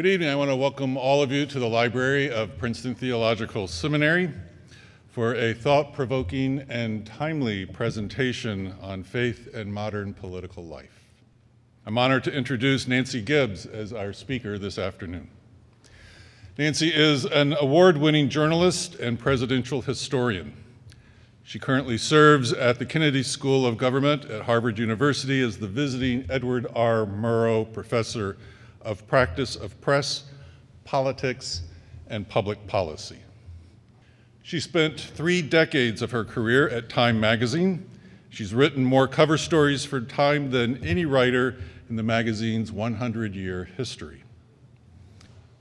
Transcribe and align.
Good 0.00 0.08
evening. 0.08 0.30
I 0.30 0.34
want 0.34 0.48
to 0.48 0.56
welcome 0.56 0.96
all 0.96 1.22
of 1.22 1.30
you 1.30 1.44
to 1.44 1.58
the 1.58 1.68
library 1.68 2.30
of 2.30 2.56
Princeton 2.56 2.94
Theological 2.94 3.68
Seminary 3.68 4.32
for 5.08 5.34
a 5.34 5.52
thought 5.52 5.92
provoking 5.92 6.64
and 6.70 7.06
timely 7.06 7.66
presentation 7.66 8.74
on 8.80 9.02
faith 9.02 9.54
and 9.54 9.70
modern 9.70 10.14
political 10.14 10.64
life. 10.64 11.04
I'm 11.84 11.98
honored 11.98 12.24
to 12.24 12.32
introduce 12.32 12.88
Nancy 12.88 13.20
Gibbs 13.20 13.66
as 13.66 13.92
our 13.92 14.14
speaker 14.14 14.56
this 14.58 14.78
afternoon. 14.78 15.28
Nancy 16.56 16.88
is 16.88 17.26
an 17.26 17.54
award 17.60 17.98
winning 17.98 18.30
journalist 18.30 18.94
and 18.94 19.18
presidential 19.18 19.82
historian. 19.82 20.54
She 21.42 21.58
currently 21.58 21.98
serves 21.98 22.54
at 22.54 22.78
the 22.78 22.86
Kennedy 22.86 23.22
School 23.22 23.66
of 23.66 23.76
Government 23.76 24.24
at 24.24 24.44
Harvard 24.44 24.78
University 24.78 25.42
as 25.42 25.58
the 25.58 25.68
visiting 25.68 26.24
Edward 26.30 26.66
R. 26.74 27.04
Murrow 27.04 27.70
Professor 27.70 28.38
of 28.82 29.06
Practice 29.06 29.56
of 29.56 29.80
Press, 29.80 30.24
Politics, 30.84 31.62
and 32.08 32.28
Public 32.28 32.66
Policy. 32.66 33.18
She 34.42 34.60
spent 34.60 34.98
three 34.98 35.42
decades 35.42 36.02
of 36.02 36.10
her 36.10 36.24
career 36.24 36.68
at 36.68 36.88
Time 36.88 37.20
magazine. 37.20 37.88
She's 38.30 38.52
written 38.52 38.84
more 38.84 39.06
cover 39.06 39.38
stories 39.38 39.84
for 39.84 40.00
Time 40.00 40.50
than 40.50 40.82
any 40.84 41.04
writer 41.04 41.56
in 41.88 41.96
the 41.96 42.02
magazine's 42.02 42.72
100 42.72 43.34
year 43.34 43.68
history. 43.76 44.22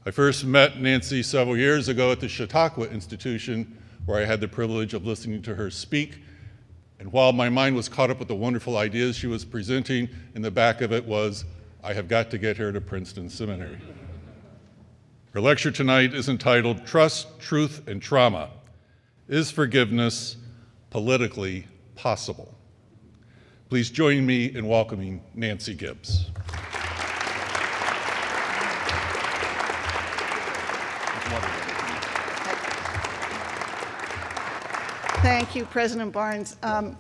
I 0.06 0.12
first 0.12 0.46
met 0.46 0.80
Nancy 0.80 1.22
several 1.22 1.58
years 1.58 1.88
ago 1.88 2.12
at 2.12 2.20
the 2.20 2.28
Chautauqua 2.28 2.88
Institution, 2.88 3.78
where 4.06 4.20
I 4.20 4.26
had 4.26 4.40
the 4.40 4.48
privilege 4.48 4.94
of 4.94 5.06
listening 5.06 5.42
to 5.44 5.56
her 5.56 5.70
speak. 5.70 6.20
And 7.00 7.12
while 7.12 7.32
my 7.32 7.50
mind 7.50 7.76
was 7.76 7.90
caught 7.90 8.10
up 8.10 8.20
with 8.20 8.28
the 8.28 8.36
wonderful 8.36 8.78
ideas 8.78 9.16
she 9.16 9.28
was 9.28 9.46
presenting, 9.46 10.10
in 10.36 10.42
the 10.42 10.52
back 10.52 10.82
of 10.82 10.92
it 10.92 11.06
was, 11.06 11.46
I 11.82 11.94
have 11.94 12.10
got 12.10 12.30
to 12.32 12.38
get 12.38 12.58
her 12.58 12.74
to 12.74 12.82
Princeton 12.82 13.30
Seminary. 13.30 13.78
Her 15.32 15.40
lecture 15.40 15.72
tonight 15.72 16.14
is 16.14 16.28
entitled 16.28 16.86
Trust, 16.86 17.40
Truth, 17.40 17.88
and 17.88 18.02
Trauma 18.02 18.50
Is 19.30 19.50
Forgiveness 19.50 20.36
Politically 20.90 21.68
Possible? 21.96 22.54
Please 23.70 23.90
join 23.90 24.26
me 24.26 24.54
in 24.54 24.68
welcoming 24.68 25.22
Nancy 25.36 25.74
Gibbs. 25.74 26.32
Thank 35.22 35.56
you, 35.56 35.66
President 35.66 36.12
Barnes. 36.12 36.58
Um, 36.64 36.98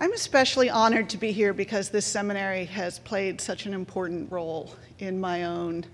I'm 0.00 0.12
especially 0.12 0.70
honored 0.70 1.08
to 1.08 1.16
be 1.16 1.32
here 1.32 1.52
because 1.52 1.88
this 1.88 2.06
seminary 2.06 2.66
has 2.66 3.00
played 3.00 3.40
such 3.40 3.66
an 3.66 3.74
important 3.74 4.30
role 4.30 4.72
in 5.00 5.18
my 5.18 5.46
own 5.46 5.84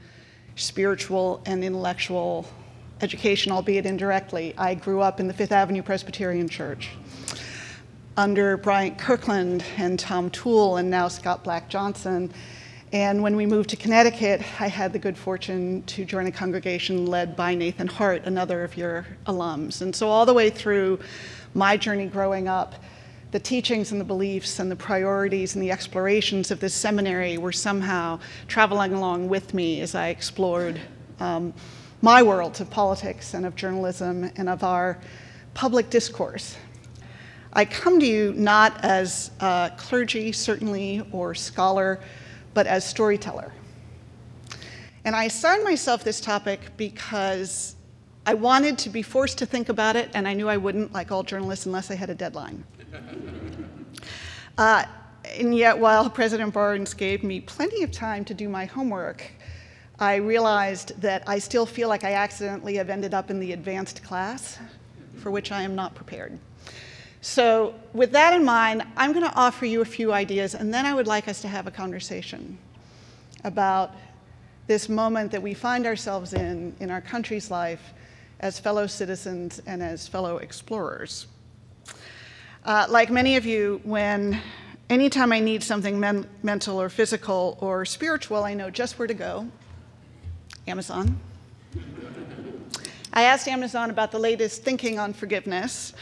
spiritual 0.57 1.41
and 1.47 1.65
intellectual 1.65 2.47
education, 3.01 3.51
albeit 3.51 3.87
indirectly. 3.87 4.53
I 4.59 4.75
grew 4.75 5.01
up 5.01 5.21
in 5.21 5.27
the 5.27 5.33
Fifth 5.33 5.53
Avenue 5.53 5.81
Presbyterian 5.81 6.51
Church 6.51 6.91
under 8.19 8.59
Bryant 8.59 8.99
Kirkland 8.99 9.65
and 9.79 9.99
Tom 9.99 10.29
Tewell 10.29 10.77
and 10.77 10.91
now 10.91 11.09
Scott 11.09 11.43
Black 11.43 11.71
Johnson. 11.71 12.31
And 12.93 13.23
when 13.23 13.37
we 13.37 13.47
moved 13.47 13.71
to 13.71 13.77
Connecticut, 13.77 14.43
I 14.61 14.69
had 14.69 14.93
the 14.93 14.99
good 14.99 15.17
fortune 15.17 15.83
to 15.85 16.05
join 16.05 16.27
a 16.27 16.31
congregation 16.31 17.07
led 17.07 17.37
by 17.37 17.55
Nathan 17.55 17.87
Hart, 17.87 18.27
another 18.27 18.65
of 18.65 18.77
your 18.77 19.07
alums. 19.27 19.81
And 19.81 19.97
so, 19.97 20.11
all 20.11 20.27
the 20.27 20.35
way 20.35 20.51
through 20.51 20.99
my 21.55 21.79
journey 21.79 22.07
growing 22.07 22.49
up, 22.49 22.75
the 23.35 23.41
teachings 23.41 23.91
and 23.91 24.01
the 24.01 24.05
beliefs 24.05 24.61
and 24.61 24.71
the 24.71 24.77
priorities 24.77 25.57
and 25.57 25.63
the 25.65 25.73
explorations 25.73 26.53
of 26.53 26.61
this 26.61 26.73
seminary 26.73 27.37
were 27.37 27.51
somehow 27.51 28.17
traveling 28.47 28.95
along 28.95 29.29
with 29.29 29.53
me 29.53 29.81
as 29.81 29.97
I 29.97 30.11
explored 30.11 30.81
um, 31.19 31.53
my 32.01 32.23
world 32.23 32.61
of 32.61 32.71
politics 32.71 33.35
and 33.35 33.45
of 33.45 33.57
journalism 33.57 34.31
and 34.37 34.49
of 34.49 34.63
our 34.63 35.01
public 35.53 35.91
discourse. 35.91 36.57
I 37.55 37.65
come 37.65 37.99
to 37.99 38.07
you 38.07 38.35
not 38.35 38.85
as 38.85 39.33
clergy, 39.79 40.31
certainly, 40.31 41.03
or 41.11 41.35
scholar, 41.35 41.99
but 42.55 42.69
as 42.69 42.89
storyteller. 42.89 43.53
And 45.05 45.17
I 45.17 45.25
assigned 45.25 45.65
myself 45.65 46.05
this 46.05 46.21
topic 46.21 46.61
because 46.77 47.75
I 48.27 48.35
wanted 48.35 48.79
to 48.79 48.91
be 48.91 49.03
forced 49.03 49.39
to 49.39 49.47
think 49.47 49.71
about 49.71 49.97
it, 49.97 50.09
and 50.15 50.29
I 50.29 50.35
knew 50.35 50.49
I 50.49 50.57
wouldn't, 50.57 50.93
like 50.93 51.11
all 51.11 51.25
journalists, 51.25 51.67
unless 51.67 51.91
I 51.91 51.97
had 51.97 52.11
a 52.11 52.15
deadline. 52.15 52.63
uh, 54.59 54.85
and 55.39 55.57
yet, 55.57 55.79
while 55.79 56.09
President 56.11 56.53
Barnes 56.53 56.95
gave 56.95 57.25
me 57.25 57.41
plenty 57.41 57.83
of 57.83 57.91
time 57.91 58.25
to 58.27 58.35
do 58.35 58.49
my 58.49 58.65
homework, 58.65 59.25
I 59.99 60.17
realized 60.17 61.01
that 61.01 61.23
I 61.27 61.39
still 61.39 61.67
feel 61.67 61.89
like 61.89 62.05
I 62.05 62.15
accidentally 62.15 62.77
have 62.77 62.91
ended 62.91 63.15
up 63.15 63.31
in 63.31 63.41
the 63.41 63.53
advanced 63.53 64.03
class, 64.03 64.59
for 65.17 65.31
which 65.31 65.53
I 65.53 65.63
am 65.63 65.75
not 65.75 65.95
prepared. 65.95 66.39
So, 67.21 67.75
with 67.95 68.13
that 68.13 68.35
in 68.35 68.45
mind, 68.45 68.85
I'm 68.97 69.13
going 69.13 69.25
to 69.25 69.35
offer 69.35 69.65
you 69.65 69.81
a 69.81 69.87
few 69.87 70.13
ideas, 70.13 70.55
and 70.55 70.75
then 70.75 70.85
I 70.85 70.93
would 70.93 71.07
like 71.07 71.27
us 71.27 71.41
to 71.43 71.49
have 71.49 71.67
a 71.67 71.71
conversation 71.71 72.59
about 73.45 73.93
this 74.67 74.89
moment 74.89 75.31
that 75.33 75.43
we 75.43 75.55
find 75.55 75.87
ourselves 75.87 76.33
in 76.33 76.75
in 76.81 76.91
our 76.91 77.01
country's 77.01 77.51
life 77.51 77.93
as 78.41 78.59
fellow 78.59 78.87
citizens 78.87 79.61
and 79.67 79.83
as 79.83 80.07
fellow 80.09 80.39
explorers. 80.39 81.27
Uh, 82.65 82.87
like 82.89 83.11
many 83.11 83.37
of 83.37 83.45
you, 83.45 83.79
when 83.85 84.41
anytime 84.89 85.33
I 85.33 85.41
need 85.41 85.63
something 85.63 86.01
men- 86.01 86.27
mental 86.43 86.81
or 86.81 86.89
physical 86.89 87.59
or 87.61 87.85
spiritual, 87.85 88.43
I 88.43 88.55
know 88.55 88.71
just 88.71 88.99
where 88.99 89.07
to 89.07 89.13
go 89.13 89.47
Amazon. 90.67 91.21
I 93.13 93.25
asked 93.25 93.49
Amazon 93.49 93.91
about 93.91 94.13
the 94.13 94.19
latest 94.19 94.63
thinking 94.63 94.99
on 94.99 95.13
forgiveness. 95.13 95.93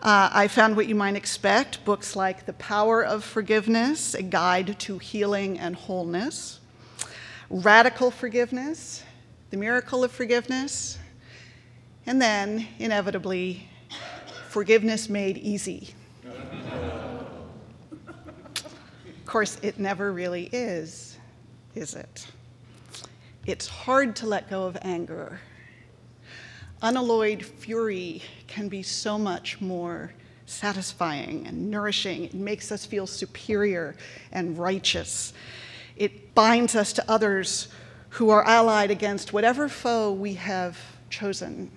Uh, 0.00 0.30
I 0.32 0.48
found 0.48 0.74
what 0.74 0.86
you 0.86 0.94
might 0.94 1.16
expect 1.16 1.84
books 1.84 2.16
like 2.16 2.46
The 2.46 2.54
Power 2.54 3.04
of 3.04 3.22
Forgiveness, 3.22 4.14
A 4.14 4.22
Guide 4.22 4.78
to 4.80 4.96
Healing 4.96 5.58
and 5.58 5.76
Wholeness, 5.76 6.60
Radical 7.50 8.10
Forgiveness, 8.10 9.02
The 9.50 9.58
Miracle 9.58 10.02
of 10.02 10.12
Forgiveness, 10.12 10.96
and 12.06 12.22
then, 12.22 12.68
inevitably, 12.78 13.68
forgiveness 14.48 15.10
made 15.10 15.36
easy. 15.36 15.92
Of 18.08 19.26
course, 19.26 19.58
it 19.62 19.78
never 19.78 20.12
really 20.12 20.48
is, 20.52 21.18
is 21.74 21.94
it? 21.94 22.26
It's 23.46 23.68
hard 23.68 24.16
to 24.16 24.26
let 24.26 24.50
go 24.50 24.64
of 24.64 24.76
anger. 24.82 25.40
Unalloyed 26.82 27.44
fury 27.44 28.22
can 28.46 28.68
be 28.68 28.82
so 28.82 29.18
much 29.18 29.60
more 29.60 30.12
satisfying 30.46 31.46
and 31.46 31.70
nourishing. 31.70 32.24
It 32.24 32.34
makes 32.34 32.70
us 32.70 32.84
feel 32.86 33.06
superior 33.06 33.96
and 34.32 34.58
righteous. 34.58 35.32
It 35.96 36.34
binds 36.34 36.74
us 36.74 36.92
to 36.94 37.10
others 37.10 37.68
who 38.10 38.30
are 38.30 38.44
allied 38.44 38.90
against 38.90 39.32
whatever 39.32 39.68
foe 39.68 40.12
we 40.12 40.34
have 40.34 40.78
chosen. 41.10 41.70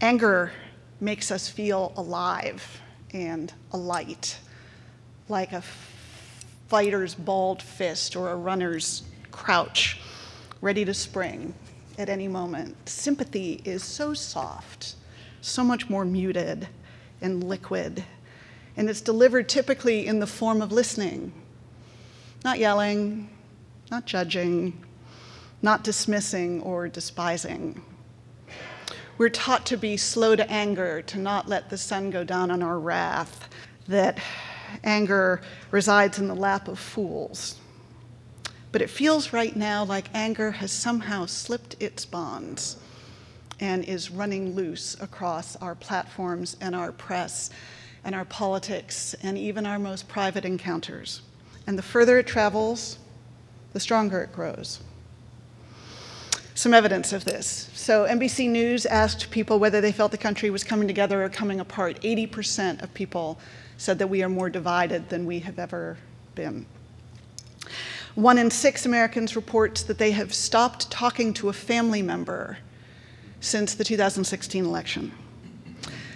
Anger 0.00 0.52
makes 1.00 1.30
us 1.30 1.48
feel 1.48 1.92
alive 1.96 2.80
and 3.12 3.52
a 3.72 3.76
light, 3.76 4.38
like 5.28 5.52
a 5.52 5.62
fighter's 6.68 7.14
balled 7.14 7.62
fist 7.62 8.14
or 8.16 8.30
a 8.30 8.36
runner's 8.36 9.02
crouch, 9.30 10.00
ready 10.60 10.84
to 10.84 10.94
spring 10.94 11.54
at 11.98 12.08
any 12.08 12.28
moment. 12.28 12.76
Sympathy 12.88 13.60
is 13.64 13.82
so 13.82 14.14
soft, 14.14 14.94
so 15.40 15.64
much 15.64 15.88
more 15.90 16.04
muted 16.04 16.68
and 17.20 17.44
liquid, 17.44 18.04
and 18.76 18.88
it's 18.88 19.00
delivered 19.00 19.48
typically 19.48 20.06
in 20.06 20.20
the 20.20 20.26
form 20.26 20.62
of 20.62 20.72
listening, 20.72 21.32
not 22.44 22.58
yelling, 22.58 23.28
not 23.90 24.06
judging, 24.06 24.84
not 25.62 25.84
dismissing 25.84 26.62
or 26.62 26.88
despising. 26.88 27.82
We're 29.20 29.28
taught 29.28 29.66
to 29.66 29.76
be 29.76 29.98
slow 29.98 30.34
to 30.34 30.50
anger, 30.50 31.02
to 31.02 31.18
not 31.18 31.46
let 31.46 31.68
the 31.68 31.76
sun 31.76 32.08
go 32.08 32.24
down 32.24 32.50
on 32.50 32.62
our 32.62 32.78
wrath, 32.78 33.50
that 33.86 34.18
anger 34.82 35.42
resides 35.70 36.18
in 36.18 36.26
the 36.26 36.34
lap 36.34 36.68
of 36.68 36.78
fools. 36.78 37.56
But 38.72 38.80
it 38.80 38.88
feels 38.88 39.34
right 39.34 39.54
now 39.54 39.84
like 39.84 40.06
anger 40.14 40.52
has 40.52 40.72
somehow 40.72 41.26
slipped 41.26 41.76
its 41.80 42.06
bonds 42.06 42.78
and 43.60 43.84
is 43.84 44.10
running 44.10 44.54
loose 44.54 44.96
across 45.02 45.54
our 45.56 45.74
platforms 45.74 46.56
and 46.58 46.74
our 46.74 46.90
press 46.90 47.50
and 48.04 48.14
our 48.14 48.24
politics 48.24 49.14
and 49.22 49.36
even 49.36 49.66
our 49.66 49.78
most 49.78 50.08
private 50.08 50.46
encounters. 50.46 51.20
And 51.66 51.76
the 51.76 51.82
further 51.82 52.20
it 52.20 52.26
travels, 52.26 52.96
the 53.74 53.80
stronger 53.80 54.22
it 54.22 54.32
grows 54.32 54.80
some 56.60 56.74
evidence 56.74 57.14
of 57.14 57.24
this. 57.24 57.70
So, 57.72 58.04
NBC 58.04 58.50
News 58.50 58.84
asked 58.84 59.30
people 59.30 59.58
whether 59.58 59.80
they 59.80 59.92
felt 59.92 60.12
the 60.12 60.18
country 60.18 60.50
was 60.50 60.62
coming 60.62 60.86
together 60.86 61.24
or 61.24 61.30
coming 61.30 61.58
apart. 61.58 61.98
80% 62.02 62.82
of 62.82 62.92
people 62.92 63.38
said 63.78 63.98
that 63.98 64.08
we 64.08 64.22
are 64.22 64.28
more 64.28 64.50
divided 64.50 65.08
than 65.08 65.24
we 65.24 65.38
have 65.38 65.58
ever 65.58 65.96
been. 66.34 66.66
One 68.14 68.36
in 68.36 68.50
six 68.50 68.84
Americans 68.84 69.36
reports 69.36 69.82
that 69.84 69.96
they 69.96 70.10
have 70.10 70.34
stopped 70.34 70.90
talking 70.90 71.32
to 71.34 71.48
a 71.48 71.54
family 71.54 72.02
member 72.02 72.58
since 73.40 73.74
the 73.74 73.84
2016 73.84 74.62
election. 74.62 75.12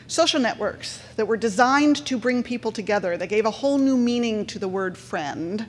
Social 0.08 0.40
networks 0.40 1.00
that 1.16 1.26
were 1.26 1.38
designed 1.38 2.04
to 2.04 2.18
bring 2.18 2.42
people 2.42 2.70
together, 2.70 3.16
that 3.16 3.28
gave 3.28 3.46
a 3.46 3.50
whole 3.50 3.78
new 3.78 3.96
meaning 3.96 4.44
to 4.44 4.58
the 4.58 4.68
word 4.68 4.98
friend, 4.98 5.64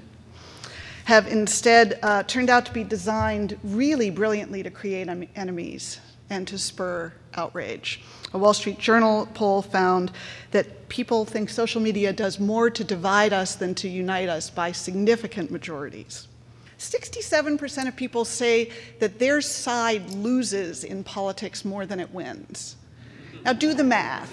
have 1.06 1.28
instead 1.28 2.00
uh, 2.04 2.24
turned 2.24 2.50
out 2.50 2.66
to 2.66 2.74
be 2.74 2.84
designed 2.84 3.58
really 3.64 4.10
brilliantly 4.10 4.64
to 4.64 4.70
create 4.70 5.08
em- 5.08 5.28
enemies 5.36 6.00
and 6.30 6.48
to 6.48 6.58
spur 6.58 7.14
outrage. 7.36 8.02
A 8.34 8.38
Wall 8.38 8.54
Street 8.54 8.80
Journal 8.80 9.28
poll 9.34 9.62
found 9.62 10.12
that 10.52 10.90
people 10.90 11.24
think 11.24 11.50
social 11.50 11.80
media 11.80 12.12
does 12.12 12.40
more 12.40 12.70
to 12.72 12.84
divide 12.84 13.34
us 13.34 13.56
than 13.56 13.76
to 13.76 13.88
unite 13.88 14.30
us 14.30 14.50
by 14.50 14.72
significant 14.72 15.52
majorities. 15.52 16.28
67% 16.80 17.88
of 17.88 17.96
people 17.96 18.26
say 18.26 18.72
that 19.00 19.20
their 19.20 19.42
side 19.42 20.10
loses 20.10 20.84
in 20.84 21.04
politics 21.04 21.64
more 21.64 21.86
than 21.86 22.00
it 22.00 22.12
wins. 22.14 22.76
Now, 23.44 23.54
do 23.54 23.74
the 23.74 23.84
math. 23.84 24.32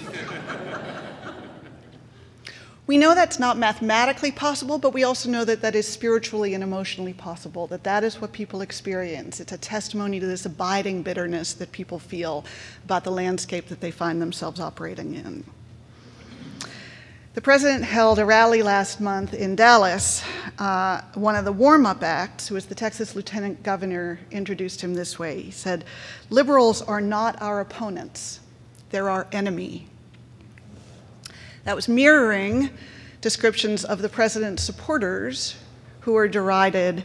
We 2.87 2.99
know 2.99 3.15
that's 3.15 3.39
not 3.39 3.59
mathematically 3.59 4.33
possible, 4.33 4.77
but 4.77 4.93
we 4.93 5.05
also 5.05 5.31
know 5.31 5.45
that 5.45 5.63
that 5.63 5.77
is 5.77 5.87
spiritually 5.87 6.53
and 6.55 6.65
emotionally 6.65 7.13
possible, 7.13 7.69
that 7.69 7.85
that 7.85 8.03
is 8.03 8.21
what 8.21 8.33
people 8.33 8.61
experience. 8.61 9.39
It's 9.39 9.53
a 9.53 9.59
testimony 9.59 10.19
to 10.19 10.27
this 10.27 10.47
abiding 10.47 11.05
bitterness 11.05 11.53
that 11.55 11.71
people 11.71 12.01
feel 12.01 12.45
about 12.85 13.05
the 13.05 13.13
landscape 13.13 13.69
that 13.69 13.81
they 13.81 13.93
find 13.93 14.21
themselves 14.21 14.59
operating 14.59 15.15
in. 15.15 15.45
The 17.35 17.41
president 17.41 17.85
held 17.85 18.19
a 18.19 18.27
rally 18.27 18.63
last 18.63 19.01
month 19.01 19.33
in 19.33 19.57
Dallas. 19.57 20.23
Uh, 20.59 21.01
one 21.15 21.35
of 21.35 21.47
the 21.47 21.53
warm 21.53 21.87
up 21.87 22.03
acts, 22.03 22.49
who 22.49 22.57
was 22.57 22.67
the 22.67 22.75
Texas 22.75 23.15
lieutenant 23.17 23.63
governor, 23.63 24.19
introduced 24.33 24.83
him 24.83 24.93
this 24.93 25.19
way. 25.19 25.41
He 25.41 25.51
said, 25.51 25.85
Liberals 26.29 26.83
are 26.83 27.01
not 27.01 27.41
our 27.41 27.61
opponents, 27.61 28.41
they're 28.91 29.09
our 29.09 29.29
enemy. 29.33 29.89
That 31.65 31.77
was 31.77 31.89
mirroring 31.89 32.71
descriptions 33.21 33.85
of 33.85 34.03
the 34.03 34.09
president's 34.09 34.63
supporters, 34.63 35.57
who 36.01 36.13
were 36.13 36.27
derided 36.27 37.05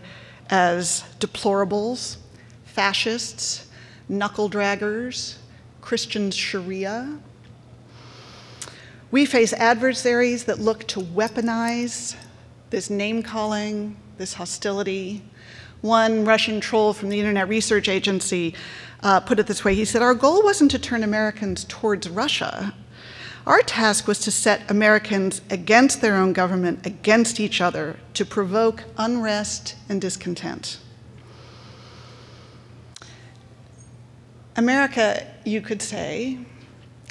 as 0.49 1.03
deplorables, 1.19 2.17
fascists, 2.65 3.67
knuckle 4.09 4.49
draggers, 4.49 5.37
Christian 5.81 6.31
Sharia. 6.31 7.19
We 9.11 9.25
face 9.25 9.53
adversaries 9.53 10.45
that 10.45 10.59
look 10.59 10.87
to 10.87 10.99
weaponize 10.99 12.15
this 12.71 12.89
name 12.89 13.23
calling, 13.23 13.95
this 14.17 14.33
hostility. 14.33 15.23
One 15.81 16.25
Russian 16.25 16.59
troll 16.59 16.93
from 16.93 17.09
the 17.09 17.19
Internet 17.19 17.47
Research 17.47 17.87
Agency 17.87 18.55
uh, 19.03 19.19
put 19.19 19.39
it 19.39 19.45
this 19.45 19.63
way 19.63 19.75
He 19.75 19.85
said, 19.85 20.01
Our 20.01 20.15
goal 20.15 20.43
wasn't 20.43 20.71
to 20.71 20.79
turn 20.79 21.03
Americans 21.03 21.65
towards 21.69 22.09
Russia. 22.09 22.73
Our 23.47 23.61
task 23.61 24.07
was 24.07 24.19
to 24.19 24.31
set 24.31 24.69
Americans 24.69 25.39
against 25.49 26.01
their 26.01 26.15
own 26.15 26.33
government, 26.33 26.85
against 26.85 27.39
each 27.39 27.61
other, 27.61 27.95
to 28.13 28.25
provoke 28.25 28.83
unrest 28.97 29.77
and 29.87 30.01
discontent. 30.01 30.79
America, 34.57 35.25
you 35.45 35.61
could 35.61 35.81
say, 35.81 36.39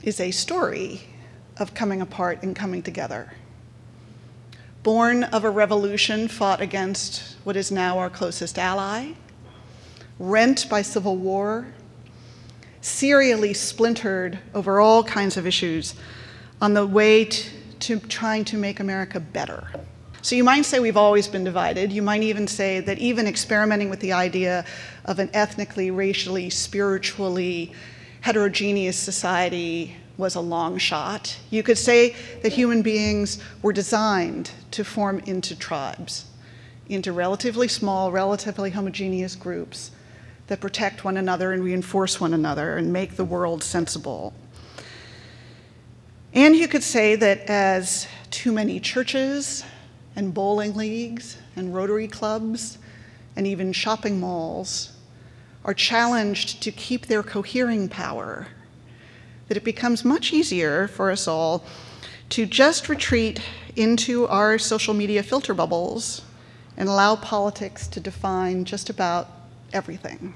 is 0.02 0.20
a 0.20 0.30
story 0.30 1.04
of 1.56 1.72
coming 1.72 2.02
apart 2.02 2.42
and 2.42 2.54
coming 2.54 2.82
together. 2.82 3.32
Born 4.82 5.24
of 5.24 5.42
a 5.42 5.48
revolution 5.50 6.28
fought 6.28 6.60
against 6.60 7.36
what 7.44 7.56
is 7.56 7.72
now 7.72 7.98
our 7.98 8.10
closest 8.10 8.58
ally, 8.58 9.12
rent 10.18 10.68
by 10.68 10.82
civil 10.82 11.16
war, 11.16 11.68
serially 12.82 13.54
splintered 13.54 14.38
over 14.54 14.80
all 14.80 15.02
kinds 15.02 15.38
of 15.38 15.46
issues 15.46 15.94
on 16.60 16.74
the 16.74 16.86
way 16.86 17.24
to, 17.24 17.50
to 17.80 17.98
trying 18.00 18.44
to 18.46 18.56
make 18.56 18.80
America 18.80 19.20
better. 19.20 19.68
So 20.22 20.34
you 20.34 20.42
might 20.42 20.64
say 20.64 20.80
we've 20.80 20.96
always 20.96 21.28
been 21.28 21.44
divided. 21.44 21.92
You 21.92 22.02
might 22.02 22.22
even 22.22 22.48
say 22.48 22.80
that 22.80 22.98
even 22.98 23.26
experimenting 23.28 23.90
with 23.90 24.00
the 24.00 24.12
idea 24.12 24.64
of 25.04 25.18
an 25.18 25.30
ethnically, 25.32 25.90
racially, 25.90 26.50
spiritually 26.50 27.72
heterogeneous 28.22 28.98
society 28.98 29.94
was 30.16 30.34
a 30.34 30.40
long 30.40 30.78
shot. 30.78 31.36
You 31.50 31.62
could 31.62 31.78
say 31.78 32.16
that 32.42 32.52
human 32.52 32.82
beings 32.82 33.38
were 33.62 33.72
designed 33.72 34.50
to 34.72 34.82
form 34.82 35.20
into 35.26 35.54
tribes, 35.56 36.24
into 36.88 37.12
relatively 37.12 37.68
small, 37.68 38.10
relatively 38.10 38.70
homogeneous 38.70 39.36
groups 39.36 39.92
that 40.48 40.60
protect 40.60 41.04
one 41.04 41.16
another 41.16 41.52
and 41.52 41.62
reinforce 41.62 42.20
one 42.20 42.34
another 42.34 42.76
and 42.76 42.92
make 42.92 43.16
the 43.16 43.24
world 43.24 43.62
sensible. 43.62 44.32
And 46.36 46.54
you 46.54 46.68
could 46.68 46.82
say 46.82 47.16
that 47.16 47.48
as 47.48 48.06
too 48.30 48.52
many 48.52 48.78
churches 48.78 49.64
and 50.14 50.34
bowling 50.34 50.74
leagues 50.74 51.38
and 51.56 51.74
Rotary 51.74 52.08
clubs 52.08 52.76
and 53.36 53.46
even 53.46 53.72
shopping 53.72 54.20
malls 54.20 54.92
are 55.64 55.72
challenged 55.72 56.62
to 56.62 56.70
keep 56.70 57.06
their 57.06 57.22
cohering 57.22 57.88
power, 57.88 58.48
that 59.48 59.56
it 59.56 59.64
becomes 59.64 60.04
much 60.04 60.34
easier 60.34 60.86
for 60.88 61.10
us 61.10 61.26
all 61.26 61.64
to 62.28 62.44
just 62.44 62.90
retreat 62.90 63.40
into 63.74 64.26
our 64.26 64.58
social 64.58 64.92
media 64.92 65.22
filter 65.22 65.54
bubbles 65.54 66.20
and 66.76 66.86
allow 66.86 67.16
politics 67.16 67.88
to 67.88 67.98
define 67.98 68.66
just 68.66 68.90
about 68.90 69.30
everything. 69.72 70.34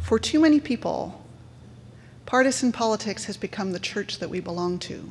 For 0.00 0.20
too 0.20 0.38
many 0.38 0.60
people, 0.60 1.21
Partisan 2.26 2.72
politics 2.72 3.24
has 3.24 3.36
become 3.36 3.72
the 3.72 3.80
church 3.80 4.18
that 4.18 4.28
we 4.28 4.40
belong 4.40 4.78
to. 4.80 5.10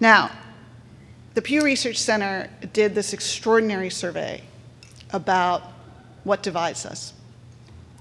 Now, 0.00 0.30
the 1.34 1.42
Pew 1.42 1.62
Research 1.62 1.96
Center 1.96 2.50
did 2.72 2.94
this 2.94 3.12
extraordinary 3.12 3.90
survey 3.90 4.42
about 5.12 5.62
what 6.24 6.42
divides 6.42 6.84
us. 6.84 7.12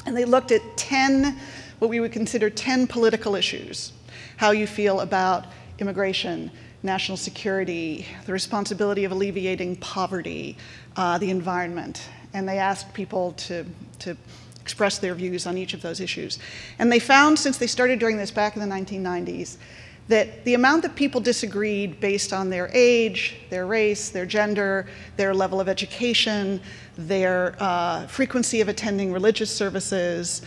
And 0.06 0.16
they 0.16 0.26
looked 0.26 0.52
at 0.52 0.62
10, 0.78 1.38
what 1.80 1.90
we 1.90 2.00
would 2.00 2.12
consider 2.12 2.50
10 2.50 2.88
political 2.88 3.36
issues 3.36 3.92
how 4.38 4.52
you 4.52 4.68
feel 4.68 5.00
about 5.00 5.46
immigration, 5.80 6.52
national 6.84 7.18
security, 7.18 8.06
the 8.26 8.34
responsibility 8.34 9.06
of 9.06 9.12
alleviating 9.12 9.76
poverty, 9.78 10.58
uh, 10.96 11.18
the 11.18 11.30
environment. 11.30 12.10
And 12.34 12.48
they 12.48 12.60
asked 12.60 12.94
people 12.94 13.34
to, 13.34 13.66
to 14.00 14.18
express 14.66 14.98
their 14.98 15.14
views 15.14 15.46
on 15.46 15.60
each 15.60 15.76
of 15.76 15.84
those 15.84 16.00
issues. 16.00 16.40
And 16.80 16.92
they 16.92 16.98
found, 16.98 17.38
since 17.38 17.60
they 17.60 17.68
started 17.68 18.00
doing 18.00 18.18
this 18.18 18.32
back 18.32 18.56
in 18.56 18.68
the 18.68 18.76
1990s, 18.76 19.58
that 20.08 20.44
the 20.44 20.56
amount 20.56 20.82
that 20.82 20.96
people 20.96 21.22
disagreed 21.22 22.00
based 22.00 22.34
on 22.34 22.50
their 22.50 22.72
age, 22.74 23.36
their 23.52 23.68
race, 23.68 24.10
their 24.10 24.26
gender, 24.26 24.88
their 25.18 25.36
level 25.36 25.62
of 25.62 25.70
education, 25.70 26.60
their 26.98 27.56
uh, 27.60 28.08
frequency 28.08 28.60
of 28.60 28.68
attending 28.68 29.14
religious 29.14 29.56
services, 29.56 30.42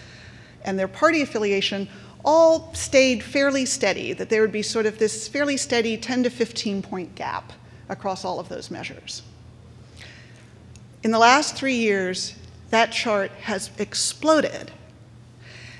and 0.64 0.76
their 0.76 0.88
party 0.88 1.22
affiliation 1.22 1.88
all 2.24 2.74
stayed 2.74 3.22
fairly 3.22 3.64
steady, 3.64 4.12
that 4.14 4.28
there 4.28 4.40
would 4.40 4.50
be 4.50 4.62
sort 4.62 4.84
of 4.84 4.98
this 4.98 5.28
fairly 5.28 5.56
steady 5.56 5.96
10 5.96 6.24
to 6.24 6.30
15 6.30 6.82
point 6.82 7.14
gap 7.14 7.52
across 7.88 8.24
all 8.24 8.40
of 8.40 8.48
those 8.48 8.68
measures. 8.68 9.22
In 11.04 11.12
the 11.12 11.20
last 11.20 11.54
three 11.54 11.76
years, 11.76 12.34
that 12.70 12.92
chart 12.92 13.30
has 13.42 13.70
exploded. 13.78 14.70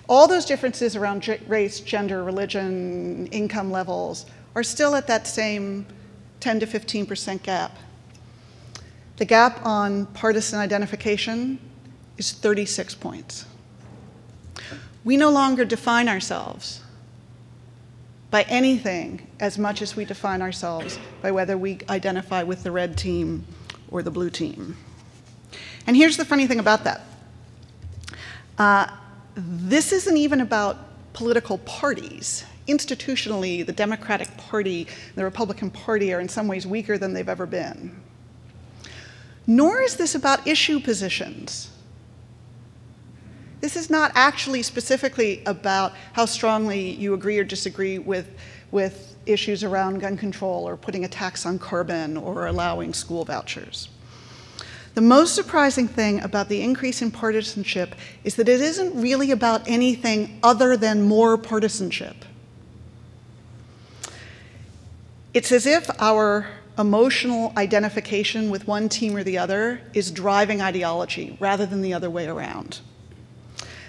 All 0.09 0.27
those 0.27 0.45
differences 0.45 0.97
around 0.97 1.29
race, 1.47 1.81
gender, 1.81 2.25
religion, 2.25 3.27
income 3.27 3.71
levels 3.71 4.25
are 4.55 4.63
still 4.63 4.95
at 4.95 5.07
that 5.07 5.27
same 5.27 5.87
10 6.41 6.61
to 6.61 6.67
15% 6.67 7.43
gap. 7.43 7.77
The 9.17 9.25
gap 9.25 9.65
on 9.67 10.07
partisan 10.07 10.61
identification 10.61 11.59
is 12.17 12.33
36 12.33 12.95
points. 12.95 13.45
We 15.05 15.17
no 15.17 15.31
longer 15.31 15.65
define 15.65 16.09
ourselves 16.09 16.81
by 18.31 18.43
anything 18.43 19.27
as 19.41 19.59
much 19.59 19.83
as 19.83 19.97
we 19.97 20.05
define 20.05 20.43
ourselves 20.43 20.99
by 21.23 21.31
whether 21.31 21.57
we 21.57 21.79
identify 21.89 22.43
with 22.43 22.63
the 22.63 22.71
red 22.71 22.97
team 22.97 23.47
or 23.91 24.03
the 24.03 24.11
blue 24.11 24.31
team. 24.31 24.77
And 25.89 25.97
here's 25.97 26.19
the 26.19 26.25
funny 26.27 26.47
thing 26.47 26.61
about 26.61 26.85
that 26.85 27.01
uh, 28.59 28.89
this 29.35 29.91
isn't 29.91 30.17
even 30.17 30.43
about 30.43 30.77
political 31.15 31.59
parties. 31.59 32.45
Institutionally, 32.69 33.65
the 33.65 33.73
Democratic 33.73 34.37
Party 34.37 34.83
and 34.83 35.17
the 35.17 35.25
Republican 35.25 35.71
Party 35.71 36.13
are 36.13 36.21
in 36.21 36.29
some 36.29 36.47
ways 36.47 36.67
weaker 36.67 36.99
than 36.99 37.15
they've 37.15 37.29
ever 37.29 37.47
been. 37.47 37.99
Nor 39.47 39.81
is 39.81 39.97
this 39.97 40.15
about 40.15 40.47
issue 40.47 40.79
positions. 40.79 41.71
This 43.63 43.75
is 43.75 43.89
not 43.89 44.13
actually 44.15 44.63
specifically 44.63 45.43
about 45.47 45.95
how 46.13 46.27
strongly 46.27 46.91
you 46.91 47.15
agree 47.15 47.39
or 47.39 47.45
disagree 47.45 47.99
with, 47.99 48.29
with 48.71 49.17
issues 49.25 49.65
around 49.65 50.01
gun 50.01 50.19
control 50.19 50.69
or 50.69 50.77
putting 50.77 51.07
a 51.07 51.09
tax 51.09 51.47
on 51.47 51.59
carbon 51.59 52.19
or 52.19 52.47
allowing 52.47 52.93
school 52.93 53.25
vouchers. 53.25 53.89
The 54.99 55.03
most 55.03 55.37
surprising 55.37 55.87
thing 55.87 56.21
about 56.23 56.49
the 56.49 56.61
increase 56.61 57.03
in 57.03 57.13
partisanship 57.13 57.95
is 58.25 58.35
that 58.35 58.49
it 58.49 58.61
isn't 58.61 59.01
really 59.01 59.31
about 59.31 59.69
anything 59.69 60.41
other 60.43 60.77
than 60.77 61.03
more 61.03 61.39
partisanship. 61.39 62.25
It's 65.33 65.53
as 65.53 65.67
if 65.67 65.89
our 66.01 66.49
emotional 66.77 67.53
identification 67.57 68.51
with 68.51 68.67
one 68.67 68.89
team 68.89 69.15
or 69.15 69.23
the 69.23 69.39
other 69.39 69.81
is 69.95 70.11
driving 70.11 70.61
ideology 70.61 71.37
rather 71.39 71.65
than 71.65 71.81
the 71.81 71.95
other 71.95 72.11
way 72.11 72.27
around. 72.27 72.81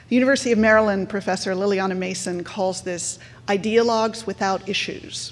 The 0.09 0.15
University 0.15 0.51
of 0.51 0.59
Maryland 0.59 1.09
professor 1.09 1.55
Lilliana 1.55 1.97
Mason 1.97 2.43
calls 2.43 2.83
this 2.83 3.17
ideologues 3.47 4.27
without 4.27 4.69
issues. 4.69 5.31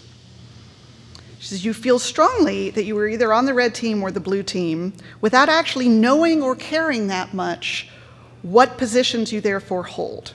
She 1.39 1.47
says, 1.47 1.65
You 1.65 1.73
feel 1.73 1.99
strongly 1.99 2.69
that 2.71 2.85
you 2.85 2.95
were 2.95 3.07
either 3.07 3.31
on 3.33 3.45
the 3.45 3.53
red 3.53 3.75
team 3.75 4.01
or 4.01 4.11
the 4.11 4.19
blue 4.19 4.43
team 4.43 4.93
without 5.21 5.49
actually 5.49 5.89
knowing 5.89 6.41
or 6.41 6.55
caring 6.55 7.07
that 7.07 7.33
much 7.33 7.89
what 8.41 8.77
positions 8.77 9.31
you 9.31 9.41
therefore 9.41 9.83
hold. 9.83 10.33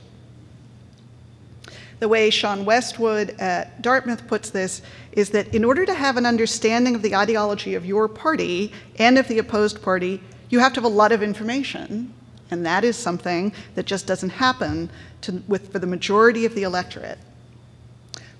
The 1.98 2.08
way 2.08 2.30
Sean 2.30 2.64
Westwood 2.64 3.30
at 3.38 3.80
Dartmouth 3.80 4.26
puts 4.26 4.50
this 4.50 4.82
is 5.12 5.30
that 5.30 5.54
in 5.54 5.64
order 5.64 5.86
to 5.86 5.94
have 5.94 6.16
an 6.16 6.26
understanding 6.26 6.96
of 6.96 7.02
the 7.02 7.14
ideology 7.14 7.74
of 7.74 7.86
your 7.86 8.08
party 8.08 8.72
and 8.98 9.18
of 9.18 9.28
the 9.28 9.38
opposed 9.38 9.82
party, 9.82 10.20
you 10.50 10.58
have 10.58 10.72
to 10.72 10.80
have 10.80 10.84
a 10.84 10.94
lot 10.94 11.12
of 11.12 11.22
information. 11.22 12.12
And 12.50 12.66
that 12.66 12.84
is 12.84 12.96
something 12.96 13.52
that 13.76 13.86
just 13.86 14.06
doesn't 14.06 14.30
happen 14.30 14.90
to, 15.22 15.42
with, 15.46 15.72
for 15.72 15.78
the 15.78 15.86
majority 15.86 16.44
of 16.44 16.54
the 16.54 16.64
electorate. 16.64 17.18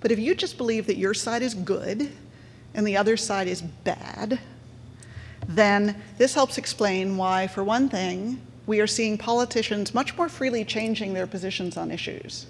But 0.01 0.11
if 0.11 0.19
you 0.19 0.35
just 0.35 0.59
believe 0.59 0.87
that 0.89 0.97
your 0.97 1.15
side 1.15 1.43
is 1.43 1.55
good 1.55 2.11
and 2.75 2.87
the 2.87 2.97
other 2.97 3.17
side 3.17 3.49
is 3.49 3.63
bad, 3.63 4.39
then 5.49 6.01
this 6.19 6.35
helps 6.35 6.59
explain 6.59 7.17
why, 7.17 7.47
for 7.47 7.65
one 7.65 7.89
thing, 7.89 8.41
we 8.67 8.81
are 8.81 8.87
seeing 8.87 9.19
politicians 9.19 9.93
much 9.93 10.17
more 10.17 10.29
freely 10.29 10.65
changing 10.65 11.15
their 11.15 11.27
positions 11.27 11.77
on 11.77 11.91
issues 11.91 12.47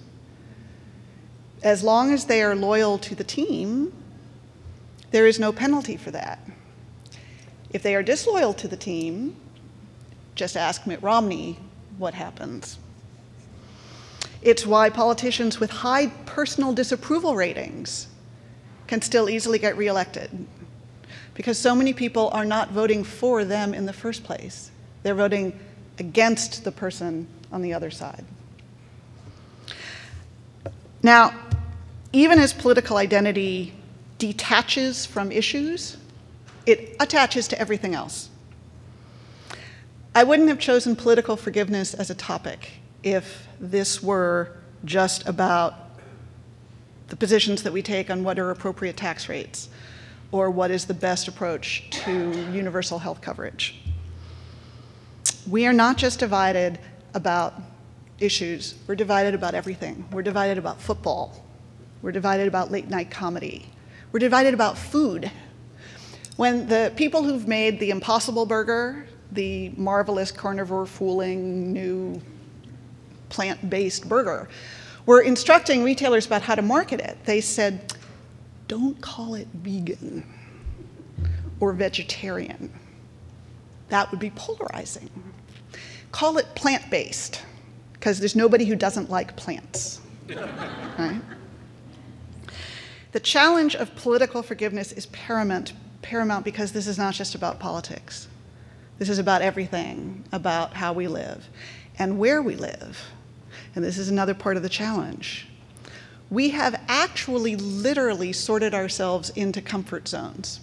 as 1.62 1.83
long 1.83 2.12
as 2.12 2.25
they 2.25 2.43
are 2.43 2.55
loyal 2.55 2.99
to 2.99 3.14
the 3.14 3.25
team, 3.25 3.93
there 5.11 5.26
is 5.26 5.38
no 5.38 5.52
penalty 5.52 5.97
for 5.97 6.11
that. 6.11 6.41
If 7.71 7.83
they 7.83 7.95
are 7.95 8.02
disloyal 8.02 8.52
to 8.55 8.69
the 8.69 8.76
team, 8.76 9.37
just 10.35 10.57
ask 10.57 10.87
Mitt 10.87 11.02
Romney 11.02 11.59
what 11.99 12.14
happens. 12.14 12.79
It's 14.43 14.67
why 14.67 14.91
politicians 14.91 15.61
with 15.61 15.71
high 15.71 16.09
personal 16.26 16.73
disapproval 16.73 17.37
ratings 17.37 18.09
can 18.93 19.01
still 19.01 19.31
easily 19.31 19.59
get 19.59 19.75
reelected. 19.79 20.29
Because 21.33 21.57
so 21.57 21.75
many 21.75 21.95
people 21.95 22.29
are 22.35 22.45
not 22.45 22.73
voting 22.73 23.05
for 23.05 23.43
them 23.43 23.73
in 23.73 23.87
the 23.87 23.93
first 23.95 24.23
place, 24.23 24.71
they're 25.03 25.15
voting 25.15 25.59
against 25.99 26.63
the 26.63 26.71
person 26.71 27.27
on 27.51 27.63
the 27.63 27.73
other 27.73 27.91
side. 27.91 28.23
Now, 31.03 31.33
even 32.13 32.39
as 32.39 32.53
political 32.53 32.99
identity 32.99 33.73
detaches 34.19 35.07
from 35.07 35.33
issues, 35.33 35.97
it 36.67 36.95
attaches 37.01 37.49
to 37.49 37.59
everything 37.59 37.95
else. 37.95 38.29
I 40.15 40.23
wouldn't 40.23 40.51
have 40.51 40.59
chosen 40.59 40.97
political 40.97 41.39
forgiveness 41.39 41.95
as 41.95 42.11
a 42.11 42.15
topic 42.15 42.73
if 43.03 43.47
this 43.59 44.03
were 44.03 44.59
just 44.85 45.27
about 45.27 45.82
the 47.12 47.16
positions 47.16 47.62
that 47.62 47.75
we 47.75 47.83
take 47.83 48.09
on 48.09 48.25
what 48.25 48.38
are 48.38 48.50
appropriate 48.50 48.97
tax 48.97 49.28
rates 49.28 49.69
or 50.31 50.50
what 50.50 50.71
is 50.71 50.87
the 50.87 50.95
best 50.95 51.28
approach 51.28 51.85
to 51.90 52.31
universal 52.50 52.99
health 52.99 53.21
coverage. 53.21 53.78
We 55.47 55.66
are 55.66 55.75
not 55.75 55.99
just 55.99 56.19
divided 56.21 56.78
about 57.12 57.52
issues, 58.19 58.76
we're 58.87 58.95
divided 58.95 59.35
about 59.35 59.52
everything. 59.52 60.07
We're 60.11 60.23
divided 60.23 60.57
about 60.57 60.81
football, 60.81 61.45
we're 62.00 62.12
divided 62.12 62.49
about 62.49 62.71
late 62.71 62.88
night 62.88 63.11
comedy. 63.11 63.66
We're 64.11 64.21
divided 64.21 64.54
about 64.54 64.78
food. 64.78 65.31
When 66.37 66.66
the 66.66 66.95
people 66.97 67.23
who've 67.23 67.47
made 67.47 67.78
the 67.78 67.90
Impossible 67.90 68.47
Burger, 68.47 69.07
the 69.33 69.71
marvelous 69.76 70.33
carnivore 70.33 70.87
fooling 70.87 71.75
new 71.75 72.23
plant 73.28 73.69
based 73.69 74.09
burger, 74.09 74.49
were 75.06 75.21
instructing 75.21 75.82
retailers 75.82 76.26
about 76.26 76.42
how 76.42 76.54
to 76.54 76.62
market 76.62 77.00
it, 77.00 77.18
they 77.25 77.40
said, 77.40 77.94
don't 78.68 79.00
call 79.00 79.35
it 79.35 79.49
vegan 79.54 80.25
or 81.61 81.73
vegetarian. 81.73 82.73
That 83.88 84.11
would 84.11 84.21
be 84.21 84.30
polarizing. 84.30 85.11
Call 86.12 86.38
it 86.38 86.47
plant 86.54 86.90
based, 86.90 87.42
because 87.94 88.18
there's 88.18 88.37
nobody 88.37 88.64
who 88.64 88.76
doesn't 88.76 89.11
like 89.11 89.37
plants. 89.37 90.00
right? 90.99 91.21
The 93.12 93.21
challenge 93.21 93.76
of 93.76 93.94
political 93.97 94.42
forgiveness 94.42 94.92
is 94.92 95.06
paramount, 95.06 95.75
paramount 96.00 96.44
because 96.44 96.73
this 96.73 96.87
is 96.87 96.97
not 96.97 97.14
just 97.14 97.35
about 97.35 97.61
politics. 97.61 98.28
This 98.99 99.09
is 99.09 99.18
about 99.18 99.42
everything, 99.42 100.25
about 100.32 100.75
how 100.75 100.92
we 100.92 101.09
live 101.09 101.49
and 101.99 102.18
where 102.18 102.40
we 102.40 102.56
live. 102.56 102.99
And 103.75 103.85
this 103.85 103.99
is 103.99 104.09
another 104.09 104.35
part 104.35 104.57
of 104.57 104.62
the 104.62 104.69
challenge. 104.69 105.49
We 106.31 106.50
have 106.50 106.81
actually 106.88 107.57
literally 107.57 108.33
sorted 108.33 108.75
ourselves 108.75 109.31
into 109.31 109.61
comfort 109.61 110.09
zones. 110.09 110.61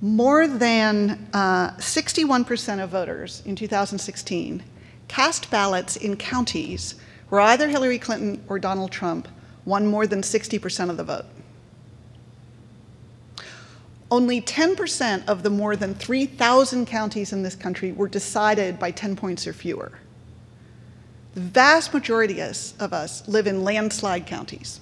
More 0.00 0.48
than 0.48 1.28
uh, 1.32 1.70
61% 1.76 2.82
of 2.82 2.90
voters 2.90 3.42
in 3.46 3.54
2016 3.54 4.62
cast 5.08 5.50
ballots 5.50 5.96
in 5.96 6.16
counties 6.16 6.94
where 7.28 7.40
either 7.40 7.68
Hillary 7.68 7.98
Clinton 7.98 8.42
or 8.48 8.58
Donald 8.58 8.90
Trump 8.90 9.28
won 9.64 9.86
more 9.86 10.06
than 10.06 10.22
60% 10.22 10.90
of 10.90 10.96
the 10.96 11.04
vote. 11.04 11.26
Only 14.10 14.42
10% 14.42 15.28
of 15.28 15.42
the 15.42 15.50
more 15.50 15.76
than 15.76 15.94
3,000 15.94 16.86
counties 16.86 17.32
in 17.32 17.42
this 17.42 17.54
country 17.54 17.92
were 17.92 18.08
decided 18.08 18.78
by 18.78 18.90
10 18.90 19.16
points 19.16 19.46
or 19.46 19.52
fewer. 19.52 19.92
The 21.34 21.40
vast 21.40 21.94
majority 21.94 22.40
of 22.40 22.92
us 22.92 23.26
live 23.26 23.46
in 23.46 23.64
landslide 23.64 24.26
counties. 24.26 24.80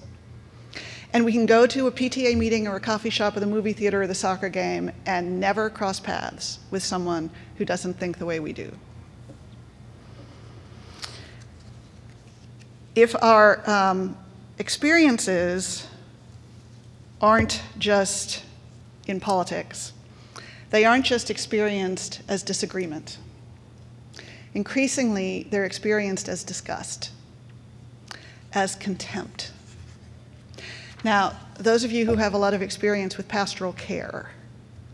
And 1.13 1.25
we 1.25 1.33
can 1.33 1.47
go 1.47 1.67
to 1.67 1.87
a 1.87 1.93
PTA 1.93 2.37
meeting 2.37 2.69
or 2.69 2.77
a 2.77 2.81
coffee 2.81 3.11
shop 3.11 3.37
or 3.37 3.41
the 3.41 3.47
movie 3.47 3.73
theater 3.73 4.03
or 4.03 4.07
the 4.07 4.15
soccer 4.15 4.49
game 4.49 4.93
and 5.07 5.41
never 5.41 5.69
cross 5.69 5.99
paths 5.99 6.59
with 6.71 6.85
someone 6.85 7.31
who 7.57 7.65
doesn't 7.65 7.95
think 7.95 8.19
the 8.19 8.27
way 8.27 8.39
we 8.41 8.53
do. 8.53 8.73
If 12.95 13.15
our 13.23 13.69
um, 13.69 14.17
experiences 14.59 15.87
aren't 17.21 17.63
just 17.79 18.45
in 19.07 19.21
politics, 19.21 19.93
they 20.71 20.85
aren't 20.85 21.05
just 21.05 21.31
experienced 21.31 22.23
as 22.29 22.43
disagreement. 22.43 23.19
Increasingly, 24.55 25.47
they're 25.51 25.65
experienced 25.65 26.29
as 26.29 26.43
disgust, 26.43 27.11
as 28.53 28.75
contempt. 28.75 29.53
Now, 31.05 31.39
those 31.59 31.85
of 31.85 31.93
you 31.93 32.07
who 32.07 32.17
have 32.17 32.35
a 32.35 32.39
lot 32.39 32.53
of 32.53 32.63
experience 32.63 33.17
with 33.17 33.29
pastoral 33.29 33.73
care 33.73 34.31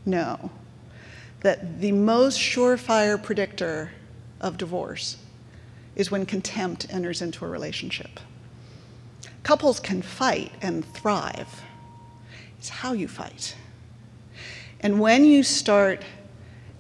know 0.04 0.50
that 1.40 1.80
the 1.80 1.92
most 1.92 2.38
surefire 2.38 3.22
predictor 3.22 3.92
of 4.40 4.56
divorce 4.56 5.16
is 5.94 6.10
when 6.10 6.26
contempt 6.26 6.86
enters 6.90 7.22
into 7.22 7.44
a 7.44 7.48
relationship. 7.48 8.20
Couples 9.42 9.80
can 9.80 10.02
fight 10.02 10.52
and 10.60 10.84
thrive. 10.84 11.62
It's 12.58 12.68
how 12.68 12.92
you 12.92 13.08
fight. 13.08 13.54
And 14.80 15.00
when 15.00 15.25
you 15.25 15.42
start 15.42 16.02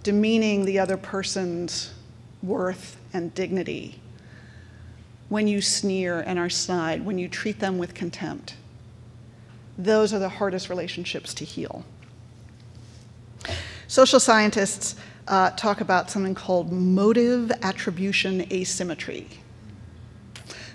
demeaning 0.02 0.64
the 0.64 0.78
other 0.78 0.96
person's 0.96 1.92
worth 2.42 2.96
and 3.12 3.34
dignity, 3.34 4.00
when 5.28 5.48
you 5.48 5.60
sneer 5.60 6.20
and 6.20 6.38
are 6.38 6.48
snide, 6.48 7.04
when 7.04 7.18
you 7.18 7.28
treat 7.28 7.58
them 7.58 7.78
with 7.78 7.94
contempt, 7.94 8.54
those 9.76 10.12
are 10.12 10.18
the 10.18 10.28
hardest 10.28 10.68
relationships 10.68 11.34
to 11.34 11.44
heal. 11.44 11.84
Social 13.88 14.20
scientists 14.20 14.96
uh, 15.28 15.50
talk 15.50 15.80
about 15.80 16.10
something 16.10 16.34
called 16.34 16.72
motive 16.72 17.50
attribution 17.62 18.46
asymmetry. 18.52 19.28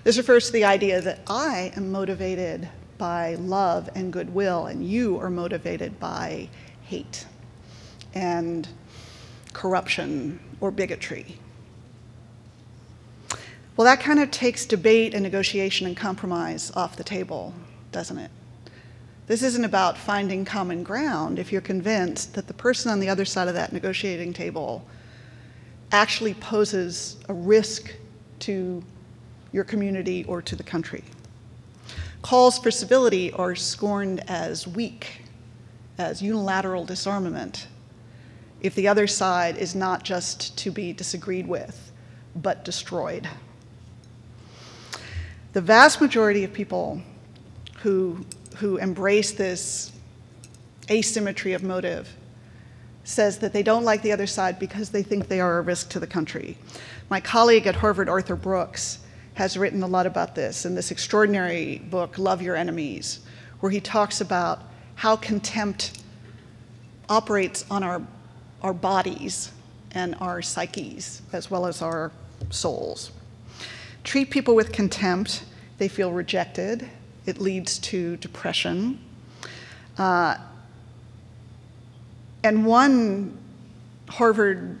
This 0.04 0.16
refers 0.16 0.46
to 0.46 0.52
the 0.52 0.64
idea 0.64 1.00
that 1.00 1.20
I 1.26 1.72
am 1.76 1.92
motivated 1.92 2.68
by 2.98 3.36
love 3.36 3.88
and 3.94 4.12
goodwill, 4.12 4.66
and 4.66 4.86
you 4.86 5.18
are 5.18 5.30
motivated 5.30 5.98
by 5.98 6.48
hate 6.84 7.26
and 8.14 8.68
corruption 9.52 10.38
or 10.60 10.70
bigotry. 10.70 11.38
Well, 13.76 13.86
that 13.86 14.00
kind 14.00 14.20
of 14.20 14.30
takes 14.30 14.66
debate 14.66 15.14
and 15.14 15.22
negotiation 15.22 15.86
and 15.86 15.96
compromise 15.96 16.70
off 16.76 16.96
the 16.96 17.04
table, 17.04 17.54
doesn't 17.90 18.18
it? 18.18 18.30
This 19.26 19.42
isn't 19.42 19.64
about 19.64 19.96
finding 19.96 20.44
common 20.44 20.82
ground 20.82 21.38
if 21.38 21.50
you're 21.50 21.62
convinced 21.62 22.34
that 22.34 22.48
the 22.48 22.54
person 22.54 22.90
on 22.90 23.00
the 23.00 23.08
other 23.08 23.24
side 23.24 23.48
of 23.48 23.54
that 23.54 23.72
negotiating 23.72 24.34
table 24.34 24.84
actually 25.90 26.34
poses 26.34 27.16
a 27.28 27.32
risk 27.32 27.94
to 28.40 28.84
your 29.52 29.64
community 29.64 30.24
or 30.24 30.42
to 30.42 30.54
the 30.54 30.62
country. 30.62 31.04
Calls 32.20 32.58
for 32.58 32.70
civility 32.70 33.32
are 33.32 33.54
scorned 33.54 34.22
as 34.28 34.66
weak, 34.66 35.22
as 35.96 36.20
unilateral 36.20 36.84
disarmament, 36.84 37.68
if 38.60 38.74
the 38.74 38.86
other 38.86 39.06
side 39.06 39.56
is 39.56 39.74
not 39.74 40.04
just 40.04 40.56
to 40.58 40.70
be 40.70 40.92
disagreed 40.92 41.46
with, 41.46 41.90
but 42.36 42.64
destroyed. 42.64 43.28
The 45.52 45.60
vast 45.60 46.00
majority 46.00 46.44
of 46.44 46.52
people 46.52 47.02
who, 47.80 48.24
who 48.56 48.78
embrace 48.78 49.32
this 49.32 49.92
asymmetry 50.90 51.52
of 51.52 51.62
motive 51.62 52.16
says 53.04 53.38
that 53.40 53.52
they 53.52 53.62
don't 53.62 53.84
like 53.84 54.00
the 54.00 54.12
other 54.12 54.26
side 54.26 54.58
because 54.58 54.90
they 54.90 55.02
think 55.02 55.28
they 55.28 55.40
are 55.40 55.58
a 55.58 55.60
risk 55.60 55.90
to 55.90 56.00
the 56.00 56.06
country. 56.06 56.56
My 57.10 57.20
colleague 57.20 57.66
at 57.66 57.76
Harvard, 57.76 58.08
Arthur 58.08 58.36
Brooks, 58.36 59.00
has 59.34 59.58
written 59.58 59.82
a 59.82 59.86
lot 59.86 60.06
about 60.06 60.34
this 60.34 60.64
in 60.64 60.74
this 60.74 60.90
extraordinary 60.90 61.78
book, 61.90 62.16
Love 62.16 62.40
Your 62.40 62.56
Enemies, 62.56 63.20
where 63.60 63.70
he 63.70 63.80
talks 63.80 64.20
about 64.20 64.62
how 64.94 65.16
contempt 65.16 66.02
operates 67.08 67.66
on 67.70 67.82
our, 67.82 68.00
our 68.62 68.72
bodies 68.72 69.52
and 69.90 70.14
our 70.20 70.40
psyches, 70.40 71.20
as 71.32 71.50
well 71.50 71.66
as 71.66 71.82
our 71.82 72.10
souls. 72.50 73.10
Treat 74.04 74.30
people 74.30 74.54
with 74.54 74.72
contempt, 74.72 75.44
they 75.78 75.88
feel 75.88 76.12
rejected, 76.12 76.88
it 77.26 77.38
leads 77.38 77.78
to 77.78 78.16
depression. 78.16 78.98
Uh, 79.96 80.36
and 82.42 82.66
one 82.66 83.38
Harvard 84.08 84.78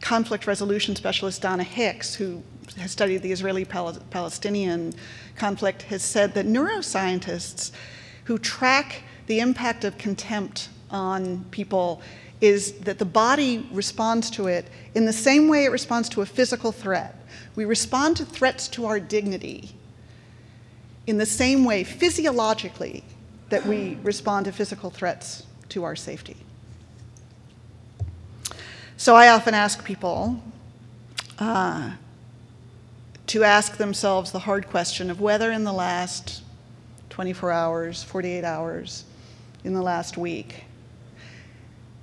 conflict 0.00 0.46
resolution 0.46 0.94
specialist, 0.94 1.42
Donna 1.42 1.62
Hicks, 1.62 2.14
who 2.14 2.42
has 2.76 2.90
studied 2.90 3.22
the 3.22 3.32
Israeli 3.32 3.64
Palestinian 3.64 4.92
conflict, 5.36 5.82
has 5.82 6.02
said 6.02 6.34
that 6.34 6.46
neuroscientists 6.46 7.72
who 8.24 8.38
track 8.38 9.02
the 9.26 9.40
impact 9.40 9.84
of 9.84 9.96
contempt 9.98 10.68
on 10.90 11.44
people 11.50 12.02
is 12.40 12.72
that 12.80 12.98
the 12.98 13.04
body 13.04 13.68
responds 13.70 14.30
to 14.30 14.46
it 14.46 14.66
in 14.94 15.04
the 15.04 15.12
same 15.12 15.48
way 15.48 15.64
it 15.64 15.70
responds 15.70 16.08
to 16.08 16.22
a 16.22 16.26
physical 16.26 16.72
threat. 16.72 17.16
We 17.54 17.64
respond 17.64 18.16
to 18.18 18.24
threats 18.24 18.68
to 18.68 18.86
our 18.86 18.98
dignity 18.98 19.70
in 21.06 21.18
the 21.18 21.26
same 21.26 21.64
way, 21.64 21.84
physiologically, 21.84 23.04
that 23.48 23.66
we 23.66 23.98
respond 24.02 24.46
to 24.46 24.52
physical 24.52 24.90
threats 24.90 25.44
to 25.70 25.84
our 25.84 25.96
safety. 25.96 26.36
So 28.96 29.16
I 29.16 29.28
often 29.28 29.54
ask 29.54 29.84
people 29.84 30.42
uh, 31.38 31.92
to 33.26 33.44
ask 33.44 33.76
themselves 33.76 34.30
the 34.30 34.40
hard 34.40 34.68
question 34.68 35.10
of 35.10 35.20
whether 35.20 35.50
in 35.50 35.64
the 35.64 35.72
last 35.72 36.42
24 37.08 37.50
hours, 37.50 38.02
48 38.02 38.44
hours, 38.44 39.04
in 39.64 39.74
the 39.74 39.82
last 39.82 40.16
week, 40.16 40.64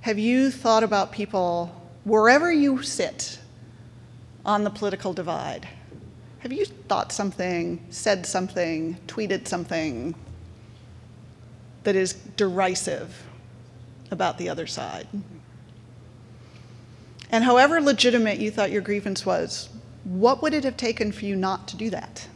have 0.00 0.18
you 0.18 0.50
thought 0.50 0.82
about 0.82 1.12
people 1.12 1.74
wherever 2.04 2.52
you 2.52 2.82
sit 2.82 3.38
on 4.44 4.64
the 4.64 4.70
political 4.70 5.12
divide? 5.12 5.68
Have 6.40 6.52
you 6.52 6.64
thought 6.64 7.12
something, 7.12 7.84
said 7.90 8.24
something, 8.24 8.96
tweeted 9.06 9.48
something 9.48 10.14
that 11.82 11.96
is 11.96 12.12
derisive 12.12 13.24
about 14.10 14.38
the 14.38 14.48
other 14.48 14.66
side? 14.66 15.08
And 17.30 17.44
however 17.44 17.80
legitimate 17.80 18.38
you 18.38 18.50
thought 18.50 18.70
your 18.70 18.82
grievance 18.82 19.26
was, 19.26 19.68
what 20.04 20.40
would 20.42 20.54
it 20.54 20.64
have 20.64 20.76
taken 20.76 21.12
for 21.12 21.24
you 21.26 21.36
not 21.36 21.68
to 21.68 21.76
do 21.76 21.90
that? 21.90 22.26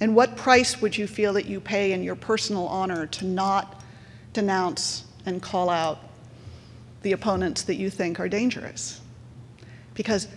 And 0.00 0.14
what 0.14 0.36
price 0.36 0.80
would 0.80 0.98
you 0.98 1.06
feel 1.06 1.32
that 1.32 1.46
you 1.46 1.60
pay 1.60 1.92
in 1.92 2.02
your 2.02 2.14
personal 2.14 2.66
honor 2.66 3.06
to 3.06 3.24
not 3.24 3.80
denounce 4.32 5.04
and 5.26 5.42
call 5.42 5.70
out 5.70 6.00
the 7.02 7.12
opponents 7.12 7.62
that 7.62 7.76
you 7.76 7.90
think 7.90 8.20
are 8.20 8.28
dangerous? 8.28 9.00
Because 9.94 10.28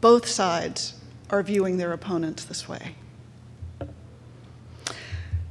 both 0.00 0.26
sides 0.26 0.94
are 1.30 1.42
viewing 1.42 1.78
their 1.78 1.92
opponents 1.92 2.44
this 2.44 2.68
way. 2.68 2.94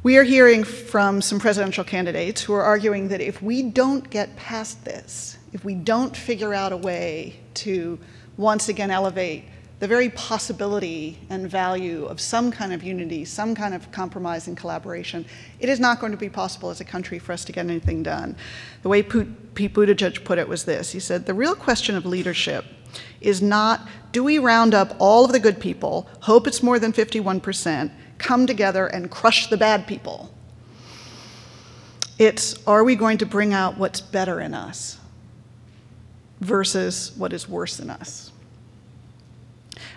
We 0.04 0.18
are 0.18 0.24
hearing 0.24 0.64
from 0.64 1.22
some 1.22 1.40
presidential 1.40 1.84
candidates 1.84 2.44
who 2.44 2.54
are 2.54 2.62
arguing 2.62 3.08
that 3.08 3.22
if 3.22 3.42
we 3.42 3.64
don't 3.64 4.08
get 4.10 4.36
past 4.36 4.86
this, 4.86 5.38
if 5.52 5.66
we 5.66 5.74
don't 5.74 6.16
figure 6.16 6.54
out 6.54 6.72
a 6.72 6.78
way 6.78 7.40
to 7.56 7.98
once 8.38 8.70
again 8.70 8.92
elevate 8.92 9.46
the 9.80 9.88
very 9.88 10.10
possibility 10.10 11.20
and 11.30 11.50
value 11.50 12.06
of 12.06 12.22
some 12.22 12.52
kind 12.52 12.72
of 12.72 12.82
unity, 12.82 13.26
some 13.26 13.54
kind 13.54 13.74
of 13.74 13.92
compromise 13.92 14.48
and 14.48 14.56
collaboration, 14.56 15.26
it 15.60 15.68
is 15.68 15.80
not 15.80 16.00
going 16.00 16.12
to 16.12 16.18
be 16.18 16.30
possible 16.30 16.70
as 16.70 16.80
a 16.80 16.86
country 16.86 17.20
for 17.20 17.34
us 17.34 17.44
to 17.46 17.52
get 17.52 17.66
anything 17.66 18.02
done. 18.02 18.36
The 18.84 18.90
way 18.90 19.04
Pete 19.04 19.74
Buttigieg 19.74 20.24
put 20.24 20.38
it 20.38 20.48
was 20.48 20.64
this 20.64 20.92
He 20.92 21.00
said, 21.00 21.26
The 21.26 21.34
real 21.34 21.56
question 21.56 21.96
of 21.96 22.06
leadership 22.06 22.66
is 23.20 23.42
not 23.42 23.88
do 24.14 24.24
we 24.24 24.38
round 24.38 24.74
up 24.74 24.96
all 24.98 25.26
of 25.26 25.34
the 25.34 25.40
good 25.42 25.60
people, 25.60 26.08
hope 26.22 26.48
it's 26.48 26.64
more 26.64 26.80
than 26.80 26.94
51%, 26.94 27.92
come 28.18 28.48
together 28.48 28.88
and 28.88 29.12
crush 29.12 29.48
the 29.48 29.58
bad 29.58 29.88
people? 29.88 30.34
It's 32.18 32.66
are 32.66 32.86
we 32.86 32.96
going 32.96 33.18
to 33.18 33.26
bring 33.26 33.52
out 33.52 33.78
what's 33.78 34.00
better 34.00 34.40
in 34.40 34.54
us 34.54 35.00
versus 36.40 37.12
what 37.18 37.34
is 37.34 37.50
worse 37.50 37.82
in 37.82 37.90
us? 37.90 38.32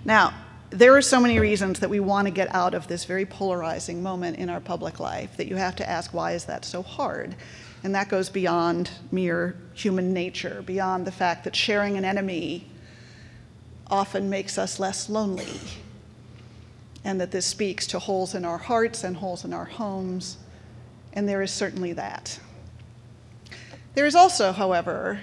Now, 0.05 0.35
there 0.71 0.95
are 0.97 1.03
so 1.03 1.21
many 1.21 1.39
reasons 1.39 1.81
that 1.81 1.89
we 1.89 2.01
want 2.01 2.27
to 2.27 2.31
get 2.31 2.55
out 2.55 2.75
of 2.75 2.89
this 2.89 3.05
very 3.05 3.25
polarizing 3.25 4.03
moment 4.03 4.37
in 4.37 4.51
our 4.51 4.61
public 4.61 5.01
life 5.01 5.37
that 5.37 5.49
you 5.49 5.57
have 5.57 5.77
to 5.77 5.89
ask 5.89 6.13
why 6.13 6.33
is 6.33 6.45
that 6.45 6.65
so 6.65 6.83
hard? 6.83 7.35
And 7.83 7.95
that 7.95 8.09
goes 8.09 8.29
beyond 8.29 8.91
mere 9.11 9.57
human 9.73 10.13
nature, 10.13 10.63
beyond 10.67 11.07
the 11.07 11.13
fact 11.13 11.45
that 11.45 11.57
sharing 11.57 11.97
an 11.97 12.05
enemy 12.05 12.67
often 13.91 14.29
makes 14.29 14.59
us 14.59 14.79
less 14.79 15.09
lonely. 15.09 15.61
And 17.05 17.21
that 17.21 17.31
this 17.31 17.47
speaks 17.47 17.87
to 17.89 17.99
holes 17.99 18.35
in 18.35 18.45
our 18.45 18.59
hearts 18.59 19.05
and 19.05 19.17
holes 19.17 19.45
in 19.45 19.55
our 19.55 19.65
homes. 19.65 20.37
And 21.13 21.29
there 21.29 21.41
is 21.41 21.53
certainly 21.53 21.93
that. 21.95 22.39
There 23.95 24.05
is 24.05 24.15
also, 24.15 24.53
however, 24.53 25.21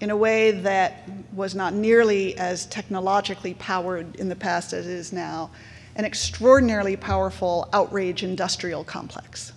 in 0.00 0.10
a 0.10 0.16
way 0.16 0.52
that 0.52 1.08
was 1.32 1.54
not 1.54 1.74
nearly 1.74 2.36
as 2.38 2.66
technologically 2.66 3.54
powered 3.54 4.16
in 4.16 4.28
the 4.28 4.36
past 4.36 4.72
as 4.72 4.86
it 4.86 4.92
is 4.92 5.12
now, 5.12 5.50
an 5.96 6.04
extraordinarily 6.04 6.96
powerful 6.96 7.68
outrage 7.72 8.22
industrial 8.22 8.84
complex. 8.84 9.52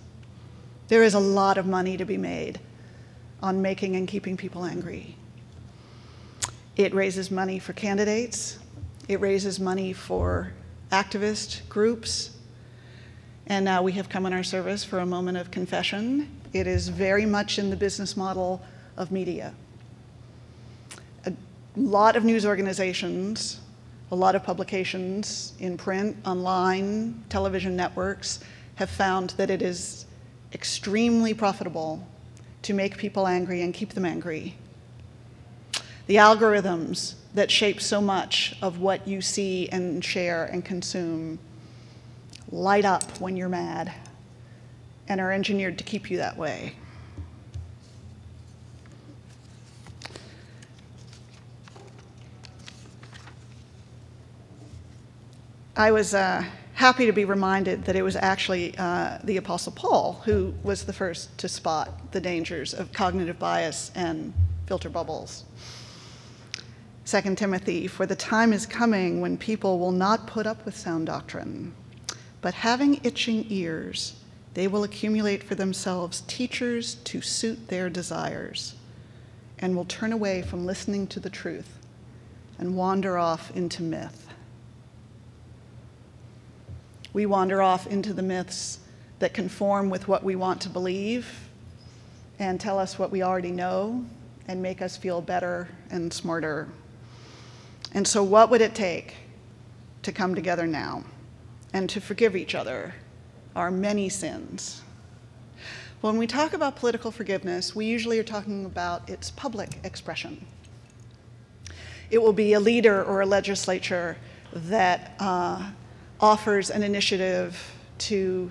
There 0.88 1.04
is 1.04 1.14
a 1.14 1.20
lot 1.20 1.58
of 1.58 1.66
money 1.66 1.96
to 1.96 2.04
be 2.04 2.16
made 2.16 2.58
on 3.40 3.62
making 3.62 3.94
and 3.96 4.08
keeping 4.08 4.36
people 4.36 4.64
angry. 4.64 5.16
It 6.76 6.92
raises 6.92 7.30
money 7.30 7.58
for 7.58 7.72
candidates, 7.72 8.58
it 9.08 9.20
raises 9.20 9.60
money 9.60 9.92
for 9.92 10.52
activist 10.90 11.68
groups, 11.68 12.36
and 13.46 13.64
now 13.64 13.82
we 13.82 13.92
have 13.92 14.08
come 14.08 14.26
in 14.26 14.32
our 14.32 14.42
service 14.42 14.82
for 14.82 14.98
a 14.98 15.06
moment 15.06 15.38
of 15.38 15.50
confession. 15.50 16.40
It 16.52 16.66
is 16.66 16.88
very 16.88 17.26
much 17.26 17.58
in 17.58 17.70
the 17.70 17.76
business 17.76 18.16
model 18.16 18.62
of 18.96 19.10
media 19.10 19.54
lot 21.76 22.16
of 22.16 22.24
news 22.24 22.44
organizations, 22.44 23.60
a 24.10 24.14
lot 24.14 24.34
of 24.34 24.42
publications 24.42 25.54
in 25.58 25.76
print, 25.76 26.16
online, 26.26 27.24
television 27.28 27.74
networks 27.74 28.40
have 28.74 28.90
found 28.90 29.30
that 29.30 29.50
it 29.50 29.62
is 29.62 30.06
extremely 30.52 31.32
profitable 31.32 32.06
to 32.62 32.74
make 32.74 32.98
people 32.98 33.26
angry 33.26 33.62
and 33.62 33.72
keep 33.72 33.90
them 33.90 34.04
angry. 34.04 34.54
The 36.06 36.16
algorithms 36.16 37.14
that 37.34 37.50
shape 37.50 37.80
so 37.80 38.00
much 38.00 38.54
of 38.60 38.78
what 38.78 39.08
you 39.08 39.22
see 39.22 39.68
and 39.70 40.04
share 40.04 40.44
and 40.44 40.64
consume 40.64 41.38
light 42.50 42.84
up 42.84 43.04
when 43.18 43.36
you're 43.36 43.48
mad 43.48 43.92
and 45.08 45.20
are 45.20 45.32
engineered 45.32 45.78
to 45.78 45.84
keep 45.84 46.10
you 46.10 46.18
that 46.18 46.36
way. 46.36 46.74
I 55.82 55.90
was 55.90 56.14
uh, 56.14 56.44
happy 56.74 57.06
to 57.06 57.12
be 57.12 57.24
reminded 57.24 57.86
that 57.86 57.96
it 57.96 58.02
was 58.02 58.14
actually 58.14 58.72
uh, 58.78 59.18
the 59.24 59.36
Apostle 59.38 59.72
Paul 59.72 60.22
who 60.24 60.54
was 60.62 60.84
the 60.84 60.92
first 60.92 61.36
to 61.38 61.48
spot 61.48 62.12
the 62.12 62.20
dangers 62.20 62.72
of 62.72 62.92
cognitive 62.92 63.36
bias 63.40 63.90
and 63.96 64.32
filter 64.66 64.88
bubbles. 64.88 65.42
2 67.04 67.34
Timothy, 67.34 67.88
for 67.88 68.06
the 68.06 68.14
time 68.14 68.52
is 68.52 68.64
coming 68.64 69.20
when 69.20 69.36
people 69.36 69.80
will 69.80 69.90
not 69.90 70.28
put 70.28 70.46
up 70.46 70.64
with 70.64 70.76
sound 70.76 71.08
doctrine, 71.08 71.74
but 72.42 72.54
having 72.54 73.00
itching 73.02 73.44
ears, 73.48 74.14
they 74.54 74.68
will 74.68 74.84
accumulate 74.84 75.42
for 75.42 75.56
themselves 75.56 76.22
teachers 76.28 76.94
to 76.94 77.20
suit 77.20 77.66
their 77.66 77.90
desires 77.90 78.76
and 79.58 79.74
will 79.74 79.86
turn 79.86 80.12
away 80.12 80.42
from 80.42 80.64
listening 80.64 81.08
to 81.08 81.18
the 81.18 81.28
truth 81.28 81.80
and 82.56 82.76
wander 82.76 83.18
off 83.18 83.50
into 83.56 83.82
myth. 83.82 84.31
We 87.12 87.26
wander 87.26 87.60
off 87.60 87.86
into 87.86 88.14
the 88.14 88.22
myths 88.22 88.78
that 89.18 89.34
conform 89.34 89.90
with 89.90 90.08
what 90.08 90.24
we 90.24 90.34
want 90.34 90.60
to 90.62 90.68
believe 90.68 91.48
and 92.38 92.60
tell 92.60 92.78
us 92.78 92.98
what 92.98 93.10
we 93.10 93.22
already 93.22 93.50
know 93.50 94.04
and 94.48 94.62
make 94.62 94.82
us 94.82 94.96
feel 94.96 95.20
better 95.20 95.68
and 95.90 96.12
smarter. 96.12 96.68
And 97.92 98.06
so, 98.06 98.22
what 98.22 98.50
would 98.50 98.60
it 98.60 98.74
take 98.74 99.14
to 100.02 100.12
come 100.12 100.34
together 100.34 100.66
now 100.66 101.04
and 101.72 101.88
to 101.90 102.00
forgive 102.00 102.34
each 102.34 102.54
other 102.54 102.94
our 103.54 103.70
many 103.70 104.08
sins? 104.08 104.82
When 106.00 106.16
we 106.16 106.26
talk 106.26 106.52
about 106.52 106.74
political 106.74 107.12
forgiveness, 107.12 107.76
we 107.76 107.86
usually 107.86 108.18
are 108.18 108.24
talking 108.24 108.64
about 108.64 109.08
its 109.08 109.30
public 109.30 109.78
expression. 109.84 110.44
It 112.10 112.20
will 112.20 112.32
be 112.32 112.54
a 112.54 112.60
leader 112.60 113.04
or 113.04 113.20
a 113.20 113.26
legislature 113.26 114.16
that 114.52 115.14
uh, 115.20 115.70
offers 116.22 116.70
an 116.70 116.84
initiative 116.84 117.74
to, 117.98 118.48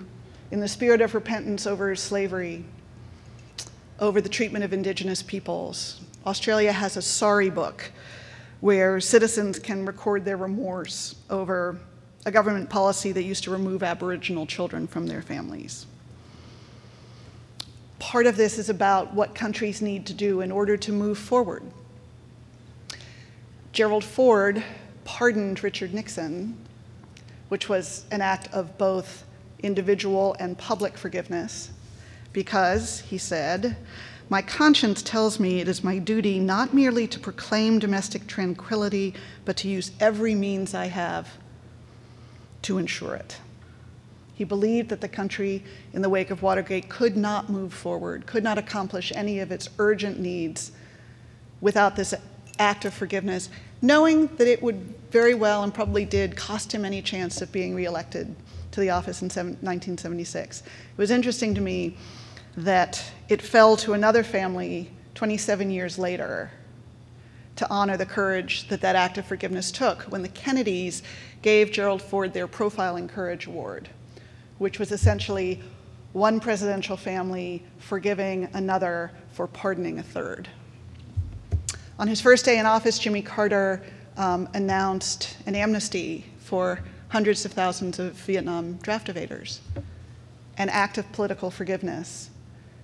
in 0.50 0.60
the 0.60 0.68
spirit 0.68 1.00
of 1.00 1.14
repentance 1.14 1.66
over 1.66 1.96
slavery, 1.96 2.62
over 3.98 4.20
the 4.20 4.28
treatment 4.28 4.62
of 4.62 4.74
Indigenous 4.74 5.22
peoples. 5.22 6.02
Australia 6.26 6.70
has 6.70 6.98
a 6.98 7.02
sorry 7.02 7.48
book 7.48 7.90
where 8.60 9.00
citizens 9.00 9.58
can 9.58 9.86
record 9.86 10.24
their 10.24 10.36
remorse 10.36 11.16
over 11.30 11.80
a 12.26 12.30
government 12.30 12.68
policy 12.68 13.10
that 13.10 13.24
used 13.24 13.42
to 13.42 13.50
remove 13.50 13.82
Aboriginal 13.82 14.46
children 14.46 14.86
from 14.86 15.06
their 15.06 15.22
families. 15.22 15.86
Part 17.98 18.26
of 18.26 18.36
this 18.36 18.58
is 18.58 18.68
about 18.68 19.14
what 19.14 19.34
countries 19.34 19.80
need 19.80 20.06
to 20.06 20.14
do 20.14 20.42
in 20.42 20.52
order 20.52 20.76
to 20.76 20.92
move 20.92 21.18
forward. 21.18 21.62
Gerald 23.72 24.04
Ford 24.04 24.62
pardoned 25.04 25.64
Richard 25.64 25.94
Nixon, 25.94 26.56
which 27.52 27.68
was 27.68 28.06
an 28.10 28.22
act 28.22 28.48
of 28.54 28.78
both 28.78 29.24
individual 29.62 30.34
and 30.40 30.56
public 30.56 30.96
forgiveness, 30.96 31.70
because, 32.32 33.00
he 33.00 33.18
said, 33.18 33.76
my 34.30 34.40
conscience 34.40 35.02
tells 35.02 35.38
me 35.38 35.60
it 35.60 35.68
is 35.68 35.84
my 35.84 35.98
duty 35.98 36.38
not 36.38 36.72
merely 36.72 37.06
to 37.06 37.20
proclaim 37.20 37.78
domestic 37.78 38.26
tranquility, 38.26 39.12
but 39.44 39.54
to 39.54 39.68
use 39.68 39.92
every 40.00 40.34
means 40.34 40.72
I 40.72 40.86
have 40.86 41.28
to 42.62 42.78
ensure 42.78 43.16
it. 43.16 43.36
He 44.32 44.44
believed 44.44 44.88
that 44.88 45.02
the 45.02 45.06
country, 45.08 45.62
in 45.92 46.00
the 46.00 46.08
wake 46.08 46.30
of 46.30 46.40
Watergate, 46.40 46.88
could 46.88 47.18
not 47.18 47.50
move 47.50 47.74
forward, 47.74 48.24
could 48.24 48.42
not 48.42 48.56
accomplish 48.56 49.12
any 49.14 49.40
of 49.40 49.52
its 49.52 49.68
urgent 49.78 50.18
needs 50.18 50.72
without 51.60 51.96
this 51.96 52.14
act 52.58 52.86
of 52.86 52.94
forgiveness, 52.94 53.50
knowing 53.82 54.28
that 54.38 54.48
it 54.48 54.62
would 54.62 54.94
very 55.12 55.34
well 55.34 55.62
and 55.62 55.72
probably 55.72 56.06
did 56.06 56.34
cost 56.34 56.72
him 56.72 56.84
any 56.84 57.02
chance 57.02 57.42
of 57.42 57.52
being 57.52 57.74
reelected 57.74 58.34
to 58.70 58.80
the 58.80 58.88
office 58.88 59.20
in 59.20 59.28
1976. 59.28 60.60
It 60.62 60.66
was 60.96 61.10
interesting 61.10 61.54
to 61.54 61.60
me 61.60 61.96
that 62.56 63.02
it 63.28 63.42
fell 63.42 63.76
to 63.76 63.92
another 63.92 64.24
family 64.24 64.90
27 65.14 65.70
years 65.70 65.98
later 65.98 66.50
to 67.56 67.68
honor 67.68 67.98
the 67.98 68.06
courage 68.06 68.66
that 68.68 68.80
that 68.80 68.96
act 68.96 69.18
of 69.18 69.26
forgiveness 69.26 69.70
took 69.70 70.02
when 70.04 70.22
the 70.22 70.28
Kennedys 70.28 71.02
gave 71.42 71.70
Gerald 71.70 72.00
Ford 72.00 72.32
their 72.32 72.46
Profile 72.46 72.96
in 72.96 73.06
Courage 73.06 73.46
Award, 73.46 73.90
which 74.56 74.78
was 74.78 74.90
essentially 74.90 75.62
one 76.14 76.40
presidential 76.40 76.96
family 76.96 77.62
forgiving 77.78 78.48
another 78.54 79.12
for 79.32 79.46
pardoning 79.46 79.98
a 79.98 80.02
third. 80.02 80.48
On 81.98 82.08
his 82.08 82.22
first 82.22 82.46
day 82.46 82.58
in 82.58 82.64
office, 82.64 82.98
Jimmy 82.98 83.20
Carter 83.20 83.82
um, 84.16 84.48
announced 84.54 85.36
an 85.46 85.54
amnesty 85.54 86.26
for 86.38 86.80
hundreds 87.08 87.44
of 87.44 87.52
thousands 87.52 87.98
of 87.98 88.12
Vietnam 88.12 88.74
draft 88.76 89.08
evaders, 89.08 89.58
an 90.56 90.68
act 90.68 90.98
of 90.98 91.10
political 91.12 91.50
forgiveness 91.50 92.30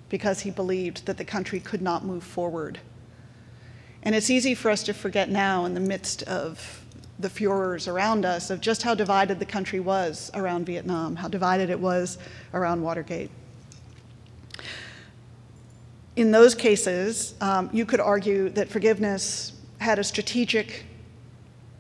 because 0.08 0.40
he 0.40 0.50
believed 0.50 1.06
that 1.06 1.16
the 1.16 1.24
country 1.24 1.60
could 1.60 1.82
not 1.82 2.04
move 2.04 2.24
forward. 2.24 2.78
And 4.02 4.14
it's 4.14 4.30
easy 4.30 4.54
for 4.54 4.70
us 4.70 4.82
to 4.84 4.94
forget 4.94 5.28
now, 5.28 5.64
in 5.64 5.74
the 5.74 5.80
midst 5.80 6.22
of 6.22 6.84
the 7.18 7.28
furors 7.28 7.88
around 7.88 8.24
us, 8.24 8.48
of 8.50 8.60
just 8.60 8.82
how 8.82 8.94
divided 8.94 9.38
the 9.38 9.44
country 9.44 9.80
was 9.80 10.30
around 10.34 10.66
Vietnam, 10.66 11.16
how 11.16 11.28
divided 11.28 11.68
it 11.68 11.80
was 11.80 12.16
around 12.54 12.80
Watergate. 12.80 13.30
In 16.16 16.30
those 16.30 16.54
cases, 16.54 17.34
um, 17.40 17.70
you 17.72 17.84
could 17.84 18.00
argue 18.00 18.48
that 18.50 18.68
forgiveness 18.68 19.52
had 19.78 19.98
a 19.98 20.04
strategic, 20.04 20.84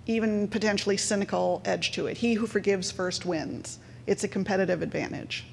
even 0.08 0.48
potentially 0.48 0.96
cynical 0.96 1.62
edge 1.66 1.92
to 1.92 2.06
it. 2.06 2.16
He 2.16 2.32
who 2.34 2.46
forgives 2.46 2.90
first 2.90 3.26
wins. 3.26 3.78
It's 4.06 4.24
a 4.24 4.28
competitive 4.28 4.80
advantage. 4.82 5.44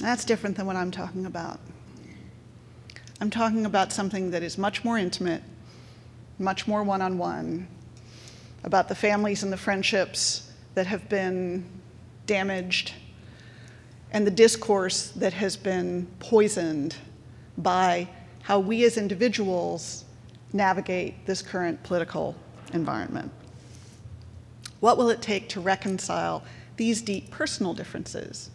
That's 0.00 0.24
different 0.24 0.56
than 0.56 0.66
what 0.66 0.76
I'm 0.76 0.92
talking 0.92 1.26
about. 1.26 1.60
I'm 3.20 3.28
talking 3.28 3.66
about 3.66 3.92
something 3.92 4.30
that 4.30 4.42
is 4.42 4.56
much 4.56 4.84
more 4.84 4.96
intimate, 4.96 5.42
much 6.38 6.66
more 6.68 6.84
one 6.84 7.02
on 7.02 7.18
one, 7.18 7.66
about 8.62 8.88
the 8.88 8.94
families 8.94 9.42
and 9.42 9.52
the 9.52 9.58
friendships 9.58 10.50
that 10.74 10.86
have 10.86 11.08
been 11.08 11.66
damaged, 12.26 12.94
and 14.12 14.24
the 14.24 14.30
discourse 14.30 15.08
that 15.10 15.32
has 15.32 15.56
been 15.56 16.06
poisoned 16.20 16.94
by 17.58 18.08
how 18.42 18.60
we 18.60 18.84
as 18.84 18.96
individuals 18.96 20.04
navigate 20.52 21.26
this 21.26 21.42
current 21.42 21.82
political 21.82 22.36
environment. 22.74 23.32
What 24.80 24.96
will 24.96 25.10
it 25.10 25.20
take 25.20 25.48
to 25.50 25.60
reconcile 25.60 26.42
these 26.80 27.02
deep 27.02 27.30
personal 27.30 27.74
differences 27.74 28.48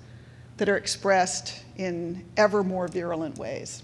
that 0.58 0.68
are 0.68 0.78
expressed 0.78 1.64
in 1.78 2.24
ever 2.38 2.64
more 2.64 2.88
virulent 2.88 3.38
ways. 3.38 3.84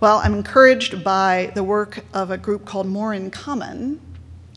Well, 0.00 0.18
I'm 0.18 0.34
encouraged 0.34 1.04
by 1.04 1.52
the 1.54 1.62
work 1.62 2.04
of 2.12 2.30
a 2.30 2.38
group 2.38 2.64
called 2.64 2.88
More 2.88 3.14
in 3.14 3.30
Common, 3.30 4.00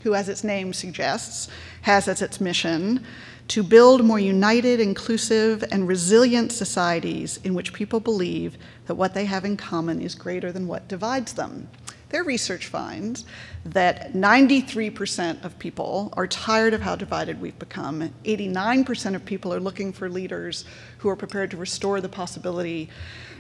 who, 0.01 0.15
as 0.15 0.29
its 0.29 0.43
name 0.43 0.73
suggests, 0.73 1.47
has 1.83 2.07
as 2.07 2.21
its 2.21 2.41
mission 2.41 3.05
to 3.49 3.61
build 3.61 4.03
more 4.03 4.19
united, 4.19 4.79
inclusive, 4.79 5.63
and 5.71 5.87
resilient 5.87 6.51
societies 6.51 7.39
in 7.43 7.53
which 7.53 7.73
people 7.73 7.99
believe 7.99 8.57
that 8.87 8.95
what 8.95 9.13
they 9.13 9.25
have 9.25 9.45
in 9.45 9.57
common 9.57 10.01
is 10.01 10.15
greater 10.15 10.51
than 10.51 10.67
what 10.67 10.87
divides 10.87 11.33
them. 11.33 11.67
Their 12.09 12.23
research 12.23 12.67
finds 12.67 13.25
that 13.65 14.13
93% 14.13 15.43
of 15.43 15.57
people 15.57 16.13
are 16.13 16.27
tired 16.27 16.73
of 16.73 16.81
how 16.81 16.95
divided 16.95 17.41
we've 17.41 17.57
become. 17.57 18.13
89% 18.23 19.15
of 19.15 19.25
people 19.25 19.53
are 19.53 19.59
looking 19.59 19.91
for 19.91 20.09
leaders 20.09 20.65
who 20.99 21.09
are 21.09 21.15
prepared 21.15 21.51
to 21.51 21.57
restore 21.57 22.01
the 22.01 22.09
possibility 22.09 22.89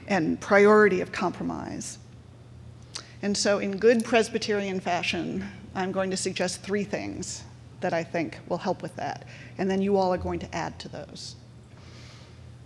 and 0.07 0.39
priority 0.39 1.01
of 1.01 1.11
compromise. 1.11 1.99
And 3.21 3.37
so, 3.37 3.59
in 3.59 3.77
good 3.77 4.03
Presbyterian 4.03 4.79
fashion, 4.79 5.45
I'm 5.73 5.91
going 5.91 6.11
to 6.11 6.17
suggest 6.17 6.61
three 6.61 6.83
things 6.83 7.43
that 7.81 7.93
I 7.93 8.03
think 8.03 8.39
will 8.47 8.57
help 8.57 8.81
with 8.81 8.95
that. 8.95 9.25
And 9.57 9.69
then 9.69 9.81
you 9.81 9.97
all 9.97 10.13
are 10.13 10.17
going 10.17 10.39
to 10.39 10.55
add 10.55 10.79
to 10.79 10.89
those. 10.89 11.35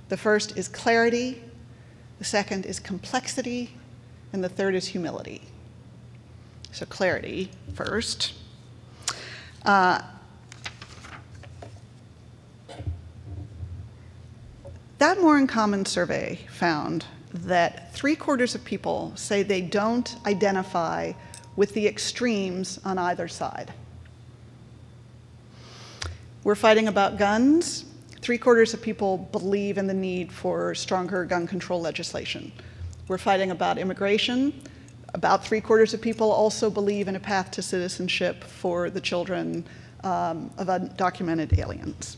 The 0.10 0.18
first 0.18 0.58
is 0.58 0.68
clarity, 0.68 1.42
the 2.18 2.26
second 2.26 2.66
is 2.66 2.80
complexity, 2.80 3.72
and 4.34 4.44
the 4.44 4.50
third 4.50 4.76
is 4.76 4.88
humility. 4.88 5.49
So, 6.72 6.86
clarity 6.86 7.52
first. 7.74 8.34
Uh, 9.66 10.02
that 15.00 15.20
More 15.22 15.38
in 15.38 15.48
Common 15.48 15.86
survey 15.86 16.40
found 16.50 17.06
that 17.34 17.94
three 17.94 18.16
quarters 18.16 18.56
of 18.56 18.64
people 18.66 19.14
say 19.16 19.44
they 19.44 19.62
don't 19.62 20.16
identify 20.26 21.14
with 21.56 21.74
the 21.74 21.88
extremes 21.88 22.80
on 22.86 22.98
either 22.98 23.28
side. 23.28 23.74
We're 26.44 26.56
fighting 26.56 26.88
about 26.88 27.18
guns. 27.18 27.86
Three 28.22 28.38
quarters 28.38 28.74
of 28.74 28.82
people 28.82 29.18
believe 29.32 29.78
in 29.78 29.88
the 29.88 29.94
need 29.94 30.32
for 30.32 30.74
stronger 30.74 31.26
gun 31.26 31.48
control 31.48 31.82
legislation. 31.82 32.52
We're 33.08 33.18
fighting 33.18 33.52
about 33.52 33.78
immigration. 33.78 34.54
About 35.14 35.46
three 35.46 35.62
quarters 35.62 35.94
of 35.94 36.02
people 36.02 36.32
also 36.32 36.70
believe 36.70 37.08
in 37.08 37.16
a 37.16 37.20
path 37.20 37.52
to 37.52 37.62
citizenship 37.62 38.44
for 38.44 38.90
the 38.90 39.02
children 39.02 39.66
um, 40.04 40.52
of 40.58 40.68
undocumented 40.68 41.58
aliens. 41.58 42.18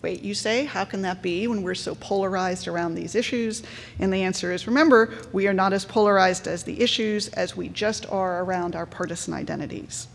Wait, 0.00 0.22
you 0.22 0.34
say, 0.34 0.66
how 0.66 0.84
can 0.84 1.00
that 1.02 1.22
be 1.22 1.46
when 1.46 1.62
we're 1.62 1.74
so 1.74 1.94
polarized 1.94 2.68
around 2.68 2.94
these 2.94 3.14
issues? 3.14 3.62
And 3.98 4.12
the 4.12 4.22
answer 4.22 4.52
is 4.52 4.66
remember, 4.66 5.14
we 5.32 5.48
are 5.48 5.54
not 5.54 5.72
as 5.72 5.84
polarized 5.84 6.46
as 6.46 6.62
the 6.62 6.82
issues 6.82 7.28
as 7.28 7.56
we 7.56 7.68
just 7.70 8.04
are 8.10 8.44
around 8.44 8.76
our 8.76 8.84
partisan 8.84 9.32
identities. 9.32 10.06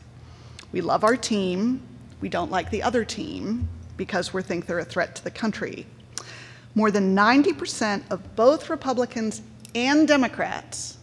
We 0.71 0.81
love 0.81 1.03
our 1.03 1.17
team, 1.17 1.81
we 2.21 2.29
don't 2.29 2.51
like 2.51 2.69
the 2.69 2.83
other 2.83 3.03
team 3.03 3.67
because 3.97 4.31
we 4.31 4.43
think 4.43 4.67
they're 4.67 4.79
a 4.79 4.85
threat 4.85 5.15
to 5.15 5.23
the 5.23 5.31
country. 5.31 5.85
more 6.75 6.91
than 6.91 7.15
90% 7.15 8.03
of 8.11 8.35
both 8.35 8.69
Republicans 8.69 9.41
and 9.73 10.07
Democrats 10.07 10.98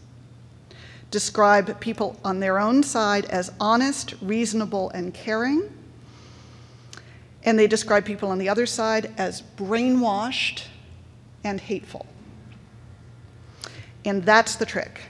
describe 1.17 1.81
people 1.81 2.21
on 2.23 2.41
their 2.41 2.59
own 2.59 2.83
side 2.83 3.25
as 3.31 3.51
honest, 3.59 4.13
reasonable, 4.21 4.91
and 4.91 5.15
caring. 5.15 5.73
And 7.43 7.59
they 7.59 7.67
describe 7.67 8.05
people 8.05 8.29
on 8.29 8.37
the 8.37 8.51
other 8.51 8.67
side 8.67 9.15
as 9.17 9.41
brainwashed 9.57 10.65
and 11.43 11.59
hateful. 11.59 12.05
And 14.05 14.25
that's 14.25 14.57
the 14.57 14.67
trick. 14.67 15.01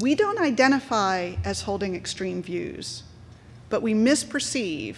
We 0.00 0.16
don't 0.16 0.40
identify 0.40 1.34
as 1.44 1.62
holding 1.62 1.94
extreme 1.94 2.42
views, 2.42 3.04
but 3.68 3.82
we 3.82 3.94
misperceive 3.94 4.96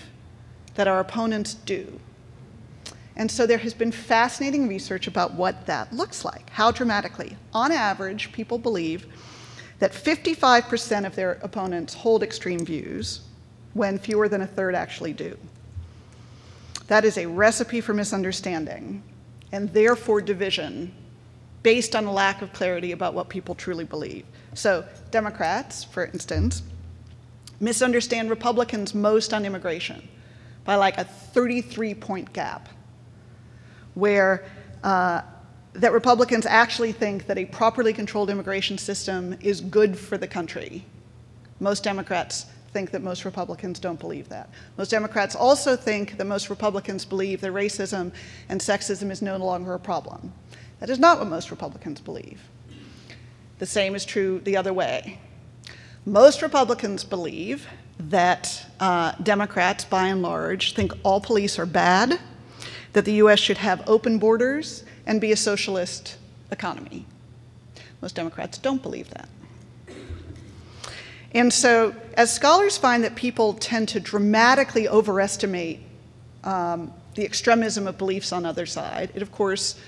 that 0.77 0.88
our 0.88 1.01
opponents 1.01 1.53
do. 1.53 2.01
And 3.14 3.31
so 3.31 3.47
there 3.47 3.59
has 3.59 3.75
been 3.75 3.92
fascinating 3.92 4.68
research 4.68 5.07
about 5.07 5.35
what 5.35 5.66
that 5.66 5.92
looks 5.92 6.25
like, 6.25 6.49
how 6.49 6.71
dramatically. 6.71 7.37
On 7.53 7.71
average, 7.71 8.33
people 8.33 8.57
believe 8.57 9.07
that 9.79 9.93
55% 9.93 11.07
of 11.07 11.14
their 11.14 11.33
opponents 11.43 11.95
hold 11.95 12.23
extreme 12.23 12.64
views 12.64 13.21
when 13.75 13.99
fewer 13.99 14.29
than 14.29 14.43
a 14.43 14.47
third 14.47 14.75
actually 14.75 15.12
do. 15.12 15.37
That 16.88 17.05
is 17.05 17.19
a 17.19 17.27
recipe 17.27 17.81
for 17.81 17.95
misunderstanding 17.95 19.03
and 19.53 19.73
therefore 19.73 20.21
division 20.21 20.93
based 21.62 21.95
on 21.95 22.05
a 22.05 22.12
lack 22.12 22.43
of 22.43 22.53
clarity 22.53 22.93
about 22.93 23.14
what 23.14 23.29
people 23.29 23.55
truly 23.55 23.85
believe. 23.85 24.25
So, 24.55 24.85
Democrats, 25.11 25.85
for 25.85 26.07
instance, 26.07 26.62
misunderstand 27.61 28.31
Republicans 28.31 28.95
most 28.95 29.35
on 29.35 29.45
immigration 29.45 30.09
by 30.64 30.77
like 30.77 30.99
a 30.99 31.05
33 31.05 31.95
point 31.95 32.33
gap, 32.33 32.69
where 33.95 34.45
uh, 34.85 35.23
that 35.79 35.93
Republicans 35.93 36.45
actually 36.45 36.93
think 36.93 37.27
that 37.27 37.38
a 37.38 37.45
properly 37.45 37.93
controlled 37.93 38.31
immigration 38.31 38.77
system 38.77 39.37
is 39.41 39.61
good 39.61 39.97
for 39.97 40.19
the 40.19 40.27
country. 40.27 40.85
Most 41.61 41.85
Democrats 41.85 42.47
think 42.73 42.91
that 42.91 43.03
most 43.03 43.25
Republicans 43.25 43.79
don't 43.79 43.99
believe 43.99 44.29
that. 44.29 44.51
Most 44.77 44.91
Democrats 44.91 45.35
also 45.37 45.77
think 45.77 46.19
that 46.19 46.27
most 46.27 46.51
Republicans 46.51 47.05
believe 47.05 47.41
that 47.41 47.53
racism 47.53 48.12
and 48.49 48.61
sexism 48.61 49.11
is 49.11 49.23
no 49.23 49.37
longer 49.37 49.75
a 49.75 49.79
problem. 49.79 50.33
That 50.81 50.91
is 50.91 50.99
not 50.99 51.19
what 51.19 51.29
most 51.29 51.51
Republicans 51.51 52.01
believe. 52.01 52.41
The 53.59 53.67
same 53.67 53.95
is 53.95 54.05
true 54.05 54.41
the 54.41 54.57
other 54.57 54.73
way. 54.73 55.21
Most 56.05 56.43
Republicans 56.43 57.05
believe 57.05 57.67
that 57.99 58.67
uh, 58.81 59.12
Democrats, 59.23 59.85
by 59.85 60.09
and 60.09 60.23
large, 60.23 60.75
think 60.75 60.93
all 61.03 61.21
police 61.21 61.59
are 61.59 61.67
bad, 61.67 62.21
that 62.93 63.05
the 63.05 63.14
US 63.14 63.38
should 63.38 63.59
have 63.59 63.83
open 63.88 64.19
borders 64.19 64.85
and 65.09 65.21
be 65.21 65.33
a 65.33 65.37
socialist 65.37 66.18
economy. 66.53 67.07
Most 68.01 68.14
Democrats 68.14 68.59
don't 68.59 68.83
believe 68.83 69.11
that. 69.11 69.29
And 71.33 71.53
so, 71.53 71.94
as 72.14 72.33
scholars 72.33 72.79
find 72.79 73.03
that 73.05 73.16
people 73.16 73.55
tend 73.55 73.88
to 73.90 74.01
dramatically 74.01 74.88
overestimate 74.88 75.81
um, 76.44 76.92
the 77.14 77.25
extremism 77.25 77.87
of 77.87 77.99
beliefs 77.99 78.33
on 78.33 78.47
other 78.47 78.66
side, 78.66 79.11
it 79.14 79.23
of 79.23 79.33
course 79.33 79.79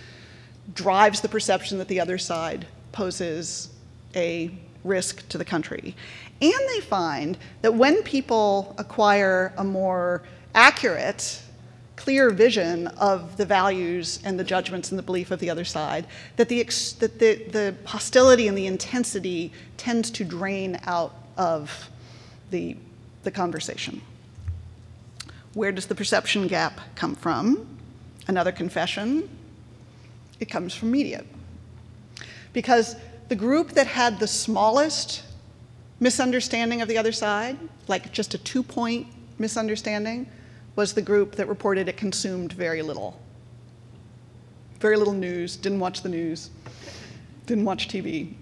drives 0.74 1.20
the 1.20 1.28
perception 1.28 1.78
that 1.78 1.88
the 1.88 2.00
other 2.00 2.18
side 2.18 2.66
poses 2.92 3.70
a 4.16 4.50
risk 4.84 5.28
to 5.28 5.38
the 5.38 5.44
country. 5.44 5.94
And 6.42 6.60
they 6.74 6.80
find 6.80 7.38
that 7.62 7.74
when 7.74 8.02
people 8.02 8.74
acquire 8.78 9.52
a 9.56 9.64
more 9.64 10.22
accurate, 10.54 11.42
clear 12.00 12.30
vision 12.30 12.86
of 12.96 13.36
the 13.36 13.44
values 13.44 14.20
and 14.24 14.40
the 14.40 14.44
judgments 14.44 14.88
and 14.88 14.98
the 14.98 15.02
belief 15.02 15.30
of 15.30 15.38
the 15.38 15.50
other 15.50 15.66
side, 15.66 16.06
that 16.36 16.48
the, 16.48 16.62
that 16.98 17.18
the, 17.18 17.34
the 17.50 17.74
hostility 17.84 18.48
and 18.48 18.56
the 18.56 18.66
intensity 18.66 19.52
tends 19.76 20.10
to 20.10 20.24
drain 20.24 20.80
out 20.84 21.14
of 21.36 21.90
the, 22.50 22.74
the 23.22 23.30
conversation. 23.30 24.00
Where 25.52 25.72
does 25.72 25.86
the 25.86 25.94
perception 25.94 26.46
gap 26.46 26.80
come 26.94 27.14
from? 27.14 27.68
Another 28.26 28.50
confession 28.50 29.28
it 30.38 30.46
comes 30.46 30.74
from 30.74 30.90
media. 30.90 31.22
Because 32.54 32.96
the 33.28 33.36
group 33.36 33.72
that 33.72 33.86
had 33.86 34.18
the 34.18 34.26
smallest 34.26 35.22
misunderstanding 36.00 36.80
of 36.80 36.88
the 36.88 36.96
other 36.96 37.12
side, 37.12 37.58
like 37.88 38.10
just 38.10 38.32
a 38.32 38.38
two 38.38 38.62
point 38.62 39.06
misunderstanding, 39.38 40.26
was 40.80 40.94
the 40.94 41.02
group 41.02 41.34
that 41.36 41.46
reported 41.46 41.90
it 41.90 41.98
consumed 41.98 42.54
very 42.54 42.80
little. 42.80 43.20
Very 44.78 44.96
little 44.96 45.12
news, 45.12 45.54
didn't 45.56 45.78
watch 45.78 46.00
the 46.00 46.08
news, 46.08 46.48
didn't 47.44 47.66
watch 47.66 47.86
TV. 47.86 48.32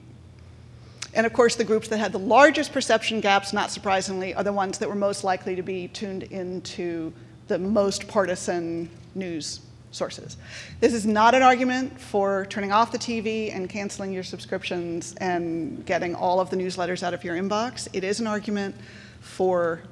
And 1.15 1.27
of 1.27 1.33
course, 1.33 1.57
the 1.57 1.65
groups 1.65 1.89
that 1.89 1.99
had 1.99 2.13
the 2.13 2.21
largest 2.21 2.73
perception 2.73 3.21
gaps, 3.21 3.53
not 3.53 3.73
surprisingly, 3.73 4.35
are 4.35 4.45
the 4.45 4.53
ones 4.53 4.79
that 4.79 4.89
were 4.89 4.95
most 4.95 5.25
likely 5.25 5.57
to 5.57 5.63
be 5.63 5.89
tuned 5.89 6.23
into 6.23 7.13
the 7.49 7.59
most 7.59 8.07
partisan 8.07 8.89
news 9.17 9.59
sources. 9.91 10.37
This 10.79 10.95
is 10.95 11.05
not 11.05 11.35
an 11.35 11.43
argument 11.43 12.01
for 12.01 12.47
turning 12.47 12.71
off 12.71 12.93
the 12.93 12.99
TV 12.99 13.53
and 13.53 13.69
canceling 13.69 14.13
your 14.13 14.23
subscriptions 14.23 15.17
and 15.17 15.85
getting 15.85 16.15
all 16.15 16.39
of 16.39 16.51
the 16.51 16.57
newsletters 16.57 17.03
out 17.03 17.15
of 17.15 17.25
your 17.25 17.35
inbox. 17.35 17.89
It 17.93 18.05
is 18.05 18.21
an 18.21 18.29
argument 18.29 18.77
for 19.21 19.83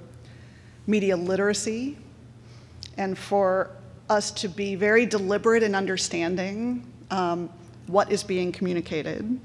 media 0.87 1.17
literacy 1.17 1.99
and 2.97 3.17
for 3.17 3.71
us 4.09 4.31
to 4.31 4.49
be 4.49 4.75
very 4.75 5.07
deliberate 5.07 5.63
in 5.63 5.75
understanding 5.75 6.85
um, 7.11 7.51
what 7.87 8.11
is 8.11 8.23
being 8.23 8.53
communicated. 8.53 9.39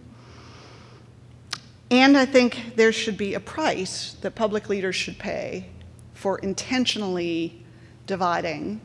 And 1.90 2.18
I 2.18 2.26
think 2.26 2.76
there 2.76 2.92
should 2.92 3.18
be 3.18 3.34
a 3.34 3.40
price 3.40 4.14
that 4.22 4.36
public 4.36 4.70
leaders 4.70 4.96
should 4.96 5.20
pay 5.20 5.68
for 6.14 6.38
intentionally 6.40 7.64
dividing 8.08 8.82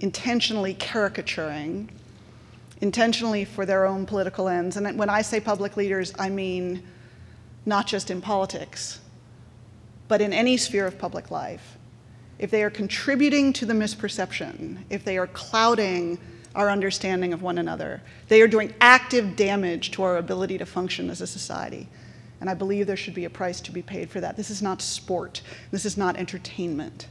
intentionally 0.00 0.74
caricaturing, 0.74 1.90
intentionally 2.80 3.44
for 3.44 3.64
their 3.64 3.86
own 3.86 4.06
political 4.06 4.48
ends. 4.48 4.76
And 4.76 4.98
when 4.98 5.08
I 5.08 5.22
say 5.22 5.40
public 5.40 5.76
leaders, 5.76 6.12
I 6.18 6.28
mean 6.28 6.82
not 7.66 7.86
just 7.86 8.10
in 8.10 8.20
politics, 8.20 9.00
but 10.08 10.20
in 10.20 10.32
any 10.32 10.56
sphere 10.56 10.86
of 10.86 10.98
public 10.98 11.30
life. 11.30 11.78
If 12.38 12.50
they 12.50 12.62
are 12.62 12.70
contributing 12.70 13.52
to 13.54 13.66
the 13.66 13.74
misperception, 13.74 14.78
if 14.90 15.04
they 15.04 15.18
are 15.18 15.26
clouding 15.28 16.18
our 16.54 16.70
understanding 16.70 17.32
of 17.32 17.42
one 17.42 17.58
another, 17.58 18.02
they 18.28 18.40
are 18.40 18.48
doing 18.48 18.74
active 18.80 19.36
damage 19.36 19.90
to 19.92 20.02
our 20.02 20.16
ability 20.16 20.58
to 20.58 20.66
function 20.66 21.10
as 21.10 21.20
a 21.20 21.26
society. 21.26 21.88
And 22.40 22.50
I 22.50 22.54
believe 22.54 22.86
there 22.86 22.96
should 22.96 23.14
be 23.14 23.24
a 23.24 23.30
price 23.30 23.60
to 23.62 23.72
be 23.72 23.82
paid 23.82 24.10
for 24.10 24.20
that. 24.20 24.36
This 24.36 24.50
is 24.50 24.62
not 24.62 24.82
sport, 24.82 25.42
this 25.70 25.84
is 25.84 25.96
not 25.96 26.16
entertainment. 26.16 27.08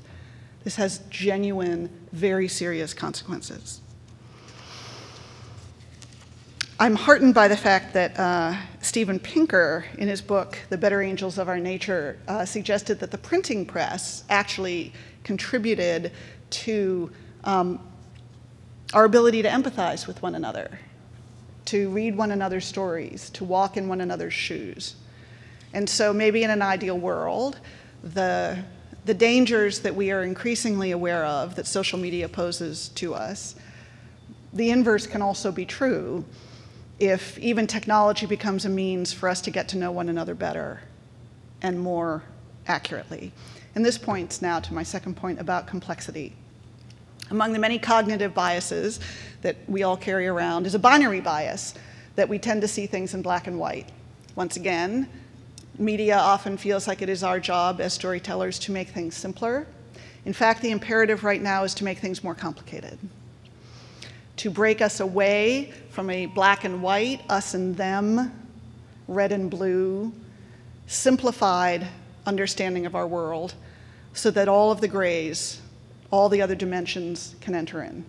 This 0.64 0.76
has 0.78 1.00
genuine, 1.10 1.90
very 2.14 2.48
serious 2.48 2.94
consequences. 2.94 3.82
I'm 6.80 6.96
heartened 6.96 7.34
by 7.34 7.48
the 7.48 7.58
fact 7.58 7.94
that 7.94 8.18
uh, 8.18 8.56
Steven 8.94 9.18
Pinker, 9.18 9.86
in 9.98 10.08
his 10.08 10.22
book, 10.22 10.56
The 10.70 10.78
Better 10.78 11.02
Angels 11.02 11.40
of 11.40 11.50
Our 11.50 11.58
Nature, 11.58 12.20
uh, 12.28 12.46
suggested 12.46 13.00
that 13.00 13.10
the 13.10 13.18
printing 13.18 13.66
press 13.66 14.24
actually 14.30 14.94
contributed 15.24 16.12
to 16.52 17.12
um, 17.44 17.80
our 18.94 19.06
ability 19.06 19.42
to 19.42 19.50
empathize 19.50 20.06
with 20.06 20.22
one 20.22 20.36
another, 20.36 20.80
to 21.66 21.90
read 21.90 22.16
one 22.16 22.30
another's 22.30 22.66
stories, 22.66 23.32
to 23.32 23.44
walk 23.44 23.78
in 23.78 23.88
one 23.88 24.00
another's 24.00 24.36
shoes. 24.36 24.94
And 25.74 25.90
so, 25.90 26.14
maybe 26.14 26.44
in 26.44 26.52
an 26.52 26.62
ideal 26.62 27.00
world, 27.00 27.60
the 28.04 28.60
the 29.06 29.16
dangers 29.16 29.80
that 29.80 29.96
we 29.96 30.12
are 30.12 30.22
increasingly 30.22 30.92
aware 30.92 31.26
of 31.26 31.56
that 31.56 31.66
social 31.66 31.98
media 31.98 32.30
poses 32.30 32.90
to 32.90 33.16
us, 33.16 33.56
the 34.54 34.70
inverse 34.70 35.08
can 35.08 35.24
also 35.24 35.52
be 35.52 35.66
true 35.66 36.24
if 37.04 37.38
even 37.40 37.68
technology 37.68 38.26
becomes 38.26 38.64
a 38.64 38.70
means 38.70 39.12
for 39.12 39.28
us 39.28 39.42
to 39.42 39.52
get 39.52 39.68
to 39.68 39.78
know 39.78 39.92
one 39.92 40.08
another 40.08 40.34
better 40.34 40.80
and 41.62 41.78
more 41.78 42.24
accurately. 42.66 43.34
And 43.76 43.84
this 43.84 43.98
points 43.98 44.42
now 44.42 44.62
to 44.62 44.74
my 44.74 44.84
second 44.84 45.18
point 45.18 45.38
about 45.38 45.68
complexity. 45.68 46.34
Among 47.30 47.52
the 47.52 47.60
many 47.60 47.78
cognitive 47.78 48.34
biases 48.34 49.02
that 49.42 49.58
we 49.68 49.84
all 49.84 49.98
carry 49.98 50.28
around 50.28 50.66
is 50.66 50.76
a 50.76 50.80
binary 50.80 51.20
bias 51.20 51.74
that 52.16 52.30
we 52.30 52.40
tend 52.40 52.62
to 52.62 52.70
see 52.70 52.86
things 52.86 53.14
in 53.14 53.22
black 53.22 53.48
and 53.48 53.60
white. 53.60 53.90
Once 54.36 54.56
again, 54.56 55.10
media 55.78 56.18
often 56.18 56.56
feels 56.56 56.88
like 56.88 57.02
it 57.02 57.10
is 57.10 57.22
our 57.22 57.40
job 57.40 57.82
as 57.82 57.94
storytellers 57.94 58.60
to 58.60 58.72
make 58.72 58.88
things 58.88 59.14
simpler. 59.14 59.68
In 60.24 60.32
fact, 60.32 60.62
the 60.62 60.72
imperative 60.72 61.26
right 61.26 61.42
now 61.42 61.66
is 61.66 61.74
to 61.76 61.84
make 61.84 61.98
things 61.98 62.24
more 62.24 62.36
complicated, 62.36 62.98
to 64.38 64.50
break 64.50 64.82
us 64.82 65.00
away 65.00 65.72
from 65.90 66.10
a 66.10 66.26
black 66.26 66.64
and 66.64 66.82
white, 66.82 67.22
us 67.30 67.54
and 67.54 67.76
them, 67.78 68.32
red 69.08 69.32
and 69.32 69.50
blue, 69.50 70.12
simplified 70.88 71.88
understanding 72.26 72.86
of 72.86 72.96
our 72.96 73.08
world 73.08 73.54
so 74.14 74.32
that 74.32 74.48
all 74.48 74.72
of 74.72 74.82
the 74.82 74.88
grays, 74.88 75.62
all 76.12 76.30
the 76.30 76.42
other 76.42 76.56
dimensions 76.56 77.36
can 77.42 77.56
enter 77.56 77.84
in. 77.84 78.06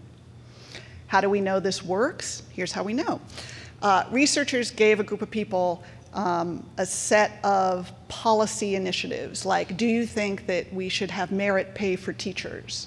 How 1.06 1.20
do 1.20 1.30
we 1.30 1.40
know 1.40 1.60
this 1.60 1.82
works? 1.82 2.42
Here's 2.50 2.72
how 2.72 2.82
we 2.82 2.92
know. 2.92 3.20
Uh, 3.82 4.04
researchers 4.10 4.70
gave 4.70 5.00
a 5.00 5.04
group 5.04 5.22
of 5.22 5.30
people 5.30 5.82
um, 6.14 6.64
a 6.78 6.87
set 6.87 7.44
of 7.44 7.92
policy 8.08 8.76
initiatives, 8.76 9.44
like 9.44 9.76
do 9.76 9.87
you 9.87 10.06
think 10.06 10.46
that 10.46 10.72
we 10.72 10.88
should 10.88 11.10
have 11.10 11.32
merit 11.32 11.74
pay 11.74 11.96
for 11.96 12.12
teachers? 12.12 12.87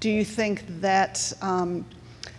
Do 0.00 0.10
you 0.10 0.24
think 0.24 0.64
that 0.80 1.32
um, 1.42 1.84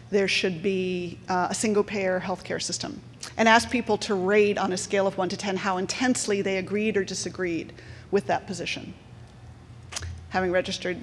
there 0.10 0.28
should 0.28 0.62
be 0.62 1.18
uh, 1.28 1.48
a 1.50 1.56
single 1.56 1.84
payer 1.84 2.20
healthcare 2.20 2.62
system? 2.62 3.02
And 3.38 3.50
asked 3.50 3.70
people 3.70 3.98
to 4.00 4.16
rate 4.16 4.58
on 4.58 4.72
a 4.72 4.78
scale 4.78 5.08
of 5.08 5.18
1 5.18 5.30
to 5.30 5.38
10 5.38 5.58
how 5.58 5.78
intensely 5.78 6.42
they 6.42 6.58
agreed 6.58 6.96
or 6.96 7.04
disagreed 7.04 7.74
with 8.12 8.28
that 8.28 8.48
position. 8.48 8.94
Having 10.30 10.52
registered 10.52 10.98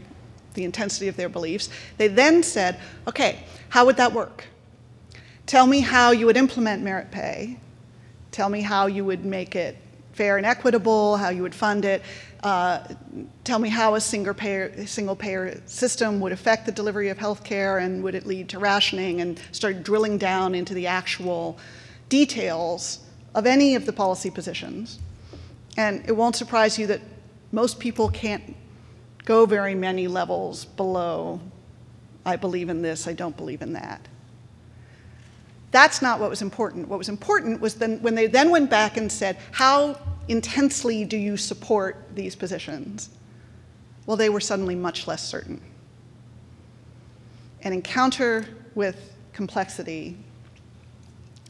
the 0.55 0.65
intensity 0.65 1.09
of 1.09 1.17
their 1.17 1.29
beliefs, 1.29 1.69
they 1.97 2.09
then 2.09 2.43
said, 2.43 2.79
okay, 3.07 3.45
how 3.71 3.85
would 3.87 3.97
that 3.97 4.13
work? 4.13 4.47
Tell 5.47 5.67
me 5.67 5.81
how 5.81 6.13
you 6.13 6.27
would 6.27 6.37
implement 6.37 6.83
merit 6.83 7.11
pay. 7.11 7.59
Tell 8.31 8.49
me 8.49 8.61
how 8.61 8.87
you 8.87 9.05
would 9.05 9.25
make 9.25 9.57
it 9.57 9.77
fair 10.13 10.37
and 10.37 10.47
equitable, 10.47 11.17
how 11.17 11.31
you 11.31 11.43
would 11.43 11.55
fund 11.55 11.85
it. 11.85 12.03
Tell 12.43 13.59
me 13.59 13.69
how 13.69 13.95
a 13.95 14.01
single 14.01 14.35
payer, 14.35 14.87
single 14.87 15.15
payer 15.15 15.61
system 15.67 16.21
would 16.21 16.33
affect 16.33 16.67
the 16.67 16.73
delivery 16.73 17.09
of 17.09 17.19
health 17.19 17.45
care 17.45 17.79
and 17.79 18.03
would 18.03 18.15
it 18.15 18.27
lead 18.27 18.49
to 18.51 18.59
rationing 18.59 19.21
and 19.21 19.41
start 19.53 19.85
drilling 19.85 20.19
down 20.19 20.55
into 20.55 20.75
the 20.75 20.87
actual 20.87 21.59
details 22.09 23.01
of 23.35 23.47
any 23.47 23.75
of 23.75 23.87
the 23.87 23.93
policy 23.93 24.31
positions. 24.31 24.99
And 25.77 26.03
it 26.07 26.13
won't 26.13 26.37
surprise 26.37 26.79
you 26.79 26.87
that 26.89 27.01
most 27.53 27.79
people 27.79 28.09
can't 28.09 28.57
go 29.25 29.47
very 29.47 29.75
many 29.75 30.09
levels 30.09 30.65
below, 30.65 31.41
I 32.27 32.37
believe 32.37 32.69
in 32.69 32.83
this, 32.83 33.07
I 33.07 33.13
don't 33.13 33.37
believe 33.37 33.63
in 33.63 33.73
that. 33.75 34.09
That's 35.71 36.03
not 36.03 36.21
what 36.21 36.29
was 36.29 36.43
important. 36.43 36.89
What 36.89 36.99
was 36.99 37.09
important 37.09 37.61
was 37.61 37.77
then 37.77 38.03
when 38.03 38.15
they 38.15 38.27
then 38.27 38.51
went 38.51 38.69
back 38.69 38.97
and 38.97 39.11
said, 39.11 39.39
How 39.53 39.97
intensely 40.29 41.05
do 41.05 41.17
you 41.17 41.37
support 41.37 42.15
these 42.15 42.35
positions? 42.35 43.11
Well, 44.07 44.17
they 44.17 44.29
were 44.29 44.41
suddenly 44.41 44.75
much 44.75 45.07
less 45.07 45.27
certain. 45.27 45.61
An 47.63 47.73
encounter 47.73 48.47
with 48.75 49.15
complexity 49.33 50.17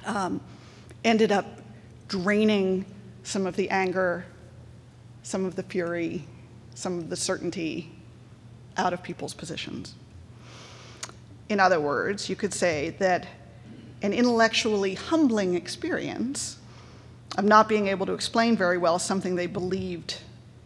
um, 0.04 0.40
ended 1.04 1.32
up 1.32 1.46
draining 2.08 2.85
some 3.22 3.46
of 3.46 3.56
the 3.56 3.70
anger, 3.70 4.24
some 5.22 5.44
of 5.44 5.56
the 5.56 5.62
fury, 5.62 6.24
some 6.74 6.98
of 6.98 7.08
the 7.08 7.16
certainty 7.16 7.90
out 8.76 8.92
of 8.92 9.02
people's 9.02 9.35
positions. 9.35 9.94
In 11.48 11.61
other 11.61 11.80
words, 11.80 12.28
you 12.28 12.37
could 12.37 12.54
say 12.54 12.90
that 12.98 13.26
an 14.02 14.12
intellectually 14.12 14.94
humbling 14.94 15.54
experience 15.54 16.58
of 17.38 17.44
not 17.44 17.68
being 17.68 17.88
able 17.88 18.06
to 18.06 18.12
explain 18.12 18.56
very 18.56 18.78
well 18.78 18.98
something 18.98 19.36
they 19.36 19.46
believed 19.46 20.18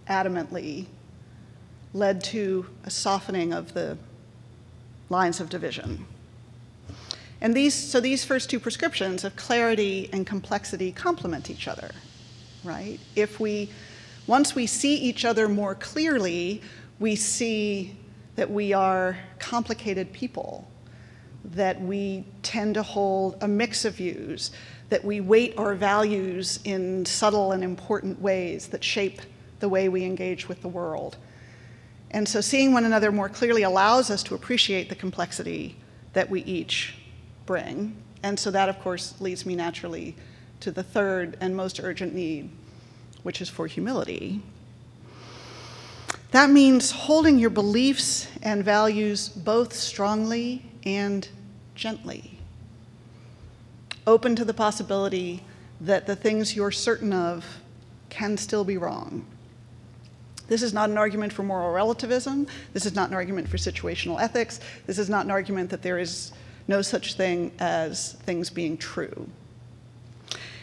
adamantly 0.09 0.87
led 1.93 2.23
to 2.23 2.67
a 2.85 2.91
softening 2.91 3.53
of 3.53 3.75
the 3.75 3.97
lines 5.09 5.41
of 5.41 5.49
division. 5.49 6.05
And 7.41 7.55
these, 7.55 7.75
so 7.75 8.01
these 8.01 8.25
first 8.25 8.51
two 8.51 8.59
prescriptions 8.59 9.25
of 9.25 9.37
clarity 9.37 10.09
and 10.13 10.27
complexity 10.27 10.91
complement 10.91 11.51
each 11.51 11.69
other, 11.69 11.91
right? 12.65 12.99
If 13.15 13.39
we, 13.39 13.71
once 14.27 14.55
we 14.55 14.67
see 14.67 14.97
each 14.97 15.25
other 15.25 15.49
more 15.49 15.75
clearly, 15.75 16.63
we 16.99 17.15
see 17.15 17.97
that 18.37 18.51
we 18.51 18.73
are 18.73 19.19
complicated 19.39 20.13
people, 20.13 20.69
that 21.45 21.81
we 21.81 22.25
tend 22.43 22.75
to 22.75 22.83
hold 22.83 23.37
a 23.43 23.49
mix 23.49 23.85
of 23.85 23.95
views, 23.95 24.51
that 24.89 25.05
we 25.05 25.21
weight 25.21 25.55
our 25.59 25.75
values 25.75 26.61
in 26.65 27.05
subtle 27.05 27.53
and 27.53 27.65
important 27.65 28.21
ways 28.21 28.69
that 28.69 28.85
shape 28.85 29.21
the 29.59 29.69
way 29.69 29.89
we 29.89 30.05
engage 30.05 30.49
with 30.49 30.63
the 30.63 30.69
world. 30.69 31.17
And 32.11 32.29
so 32.29 32.41
seeing 32.41 32.73
one 32.73 32.85
another 32.85 33.11
more 33.11 33.29
clearly 33.29 33.63
allows 33.63 34.11
us 34.11 34.23
to 34.25 34.35
appreciate 34.35 34.89
the 34.89 34.95
complexity 34.95 35.77
that 36.13 36.31
we 36.31 36.43
each 36.45 36.95
bring. 37.47 37.97
And 38.23 38.39
so 38.39 38.51
that, 38.51 38.69
of 38.69 38.81
course, 38.81 39.21
leads 39.21 39.45
me 39.45 39.57
naturally 39.57 40.15
to 40.61 40.71
the 40.71 40.83
third 40.83 41.37
and 41.41 41.57
most 41.57 41.81
urgent 41.83 42.15
need, 42.15 42.51
which 43.23 43.41
is 43.41 43.49
for 43.49 43.67
humility. 43.67 44.41
That 46.31 46.51
means 46.51 46.91
holding 46.91 47.39
your 47.39 47.51
beliefs 47.51 48.29
and 48.43 48.65
values 48.65 49.29
both 49.29 49.73
strongly 49.73 50.65
and 50.85 51.29
gently 51.75 52.36
open 54.07 54.37
to 54.37 54.45
the 54.45 54.55
possibility 54.55 55.43
that 55.81 56.07
the 56.07 56.17
things 56.17 56.55
you're 56.57 56.71
certain 56.71 57.13
of 57.13 57.45
can 58.09 58.37
still 58.37 58.65
be 58.65 58.77
wrong. 58.77 59.27
This 60.49 60.63
is 60.63 60.73
not 60.73 60.91
an 60.91 60.97
argument 60.97 61.33
for 61.33 61.43
moral 61.43 61.73
relativism. 61.73 62.47
This 62.73 62.87
is 62.87 62.95
not 62.95 63.09
an 63.09 63.15
argument 63.15 63.49
for 63.49 63.57
situational 63.57 64.21
ethics. 64.21 64.61
This 64.87 64.99
is 64.99 65.11
not 65.11 65.25
an 65.25 65.31
argument 65.31 65.71
that 65.71 65.83
there 65.83 65.99
is 65.99 66.33
no 66.69 66.83
such 66.83 67.15
thing 67.15 67.53
as 67.59 68.13
things 68.13 68.49
being 68.49 68.77
true. 68.77 69.29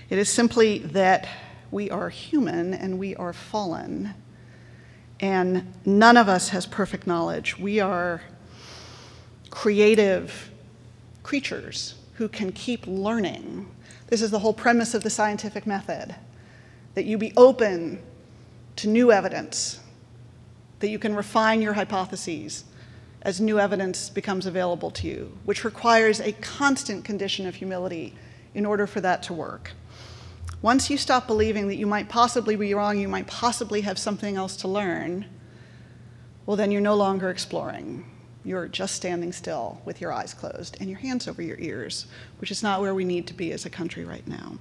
It 0.10 0.18
is 0.18 0.30
simply 0.30 0.80
that 0.80 1.28
we 1.70 1.90
are 1.90 2.10
human 2.10 2.74
and 2.74 3.00
we 3.00 3.16
are 3.16 3.34
fallen, 3.34 4.14
and 5.20 5.74
none 5.86 6.18
of 6.18 6.30
us 6.30 6.50
has 6.50 6.66
perfect 6.66 7.08
knowledge. 7.08 7.58
We 7.58 7.80
are 7.80 8.22
creative 9.50 10.52
creatures 11.24 11.96
who 12.16 12.28
can 12.28 12.52
keep 12.52 12.86
learning. 12.88 13.70
This 14.08 14.22
is 14.22 14.32
the 14.32 14.40
whole 14.40 14.54
premise 14.54 14.94
of 14.94 15.04
the 15.04 15.10
scientific 15.10 15.66
method 15.66 16.16
that 16.96 17.06
you 17.06 17.18
be 17.18 17.34
open 17.36 18.00
to 18.76 18.88
new 18.88 19.12
evidence, 19.12 19.80
that 20.80 20.90
you 20.90 21.00
can 21.00 21.16
refine 21.16 21.62
your 21.62 21.74
hypotheses 21.74 22.66
as 23.24 23.40
new 23.40 23.60
evidence 23.60 24.10
becomes 24.10 24.46
available 24.46 24.92
to 24.92 25.08
you, 25.08 25.38
which 25.46 25.64
requires 25.64 26.20
a 26.20 26.34
constant 26.34 27.06
condition 27.06 27.48
of 27.48 27.56
humility 27.56 28.14
in 28.54 28.66
order 28.66 28.86
for 28.86 29.02
that 29.02 29.24
to 29.24 29.34
work. 29.34 29.72
Once 30.62 30.90
you 30.90 30.98
stop 30.98 31.26
believing 31.26 31.68
that 31.68 31.76
you 31.76 31.88
might 31.88 32.10
possibly 32.10 32.56
be 32.56 32.74
wrong, 32.74 33.00
you 33.00 33.08
might 33.08 33.28
possibly 33.28 33.82
have 33.82 33.98
something 33.98 34.36
else 34.36 34.56
to 34.58 34.68
learn, 34.68 35.26
well, 36.46 36.58
then 36.58 36.72
you're 36.72 36.82
no 36.82 36.96
longer 36.96 37.30
exploring 37.30 38.06
you're 38.46 38.68
just 38.68 38.96
standing 38.96 39.32
still 39.32 39.82
with 39.86 40.02
your 40.02 40.12
eyes 40.12 40.34
closed 40.34 40.78
and 40.80 40.90
your 40.90 41.00
hands 41.00 41.28
over 41.28 41.42
your 41.42 41.60
ears, 41.60 42.08
which 42.40 42.52
is 42.52 42.62
not 42.62 42.82
where 42.82 42.94
we 42.94 43.06
need 43.06 43.28
to 43.28 43.34
be 43.34 43.52
as 43.52 43.66
a 43.66 43.70
country 43.70 44.04
right 44.04 44.28
now. 44.28 44.58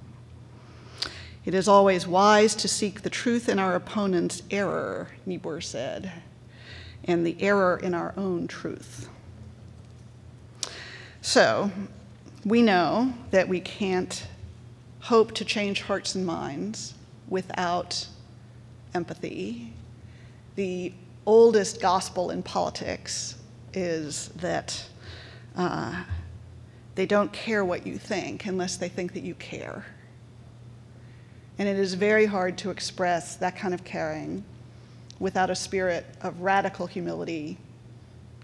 It 1.45 1.53
is 1.53 1.67
always 1.67 2.07
wise 2.07 2.55
to 2.55 2.69
seek 2.69 3.01
the 3.01 3.09
truth 3.09 3.49
in 3.49 3.59
our 3.59 3.75
opponent's 3.75 4.43
error, 4.49 5.09
Niebuhr 5.25 5.59
said, 5.59 6.11
and 7.03 7.25
the 7.25 7.35
error 7.41 7.77
in 7.83 7.93
our 7.93 8.13
own 8.15 8.47
truth. 8.47 9.09
So, 11.21 11.71
we 12.45 12.61
know 12.61 13.13
that 13.31 13.49
we 13.49 13.59
can't 13.59 14.25
hope 15.01 15.33
to 15.33 15.45
change 15.45 15.81
hearts 15.81 16.15
and 16.15 16.25
minds 16.25 16.93
without 17.27 18.07
empathy. 18.93 19.73
The 20.55 20.93
oldest 21.25 21.81
gospel 21.81 22.29
in 22.29 22.43
politics 22.43 23.35
is 23.73 24.29
that 24.35 24.85
uh, 25.55 26.03
they 26.95 27.05
don't 27.05 27.31
care 27.31 27.63
what 27.65 27.85
you 27.85 27.97
think 27.97 28.45
unless 28.45 28.77
they 28.77 28.89
think 28.89 29.13
that 29.13 29.23
you 29.23 29.35
care. 29.35 29.85
And 31.57 31.67
it 31.67 31.77
is 31.77 31.93
very 31.93 32.25
hard 32.25 32.57
to 32.59 32.71
express 32.71 33.35
that 33.35 33.55
kind 33.55 33.73
of 33.73 33.83
caring 33.83 34.43
without 35.19 35.49
a 35.49 35.55
spirit 35.55 36.05
of 36.21 36.41
radical 36.41 36.87
humility 36.87 37.57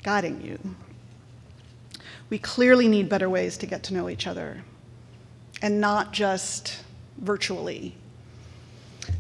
guiding 0.04 0.42
you. 0.42 0.60
We 2.30 2.38
clearly 2.38 2.88
need 2.88 3.10
better 3.10 3.30
ways 3.30 3.58
to 3.58 3.65
get 3.65 3.84
to 3.84 3.94
know 3.94 4.08
each 4.08 4.28
other, 4.28 4.63
and 5.62 5.82
not 5.82 6.13
just 6.13 6.84
virtually 7.17 7.96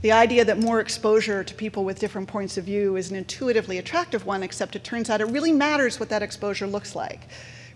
the 0.01 0.11
idea 0.11 0.45
that 0.45 0.57
more 0.59 0.79
exposure 0.79 1.43
to 1.43 1.53
people 1.53 1.83
with 1.83 1.99
different 1.99 2.27
points 2.27 2.57
of 2.57 2.63
view 2.63 2.95
is 2.95 3.09
an 3.09 3.17
intuitively 3.17 3.77
attractive 3.77 4.25
one, 4.25 4.43
except 4.43 4.75
it 4.75 4.83
turns 4.83 5.09
out 5.09 5.21
it 5.21 5.25
really 5.25 5.51
matters 5.51 5.99
what 5.99 6.09
that 6.09 6.23
exposure 6.23 6.67
looks 6.67 6.95
like. 6.95 7.27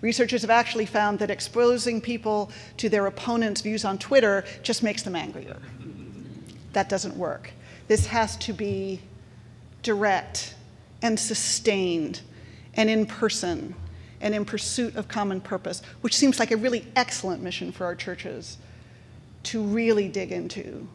Researchers 0.02 0.42
have 0.42 0.50
actually 0.50 0.86
found 0.86 1.20
that 1.20 1.30
exposing 1.30 2.02
people 2.02 2.52
to 2.78 2.90
their 2.90 3.08
opponent's 3.08 3.62
views 3.62 3.86
on 3.86 3.98
Twitter 3.98 4.44
just 4.62 4.84
makes 4.84 5.04
them 5.04 5.16
angrier. 5.16 5.58
That 6.74 6.90
doesn't 6.90 7.16
work. 7.16 7.52
This 7.88 8.06
has 8.08 8.38
to 8.38 8.54
be 8.54 9.02
direct 9.82 10.56
and 11.02 11.20
sustained 11.20 12.22
and 12.76 12.90
in 12.90 13.06
person 13.06 13.76
and 14.22 14.34
in 14.34 14.46
pursuit 14.46 14.96
of 14.96 15.08
common 15.08 15.42
purpose, 15.42 15.82
which 16.02 16.16
seems 16.16 16.40
like 16.40 16.52
a 16.52 16.58
really 16.58 16.88
excellent 16.96 17.44
mission 17.44 17.72
for 17.72 17.86
our 17.86 17.96
churches 17.96 18.58
to 19.44 19.62
really 19.62 20.08
dig 20.08 20.32
into 20.32 20.88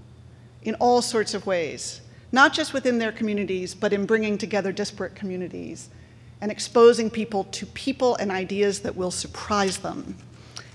in 0.62 0.74
all 0.76 1.02
sorts 1.02 1.34
of 1.34 1.46
ways, 1.46 2.00
not 2.32 2.52
just 2.52 2.72
within 2.72 2.98
their 2.98 3.12
communities, 3.12 3.74
but 3.74 3.92
in 3.92 4.06
bringing 4.06 4.38
together 4.38 4.72
disparate 4.72 5.14
communities 5.14 5.88
and 6.40 6.50
exposing 6.50 7.10
people 7.10 7.44
to 7.44 7.66
people 7.66 8.16
and 8.16 8.30
ideas 8.30 8.80
that 8.80 8.96
will 8.96 9.10
surprise 9.10 9.78
them 9.78 10.16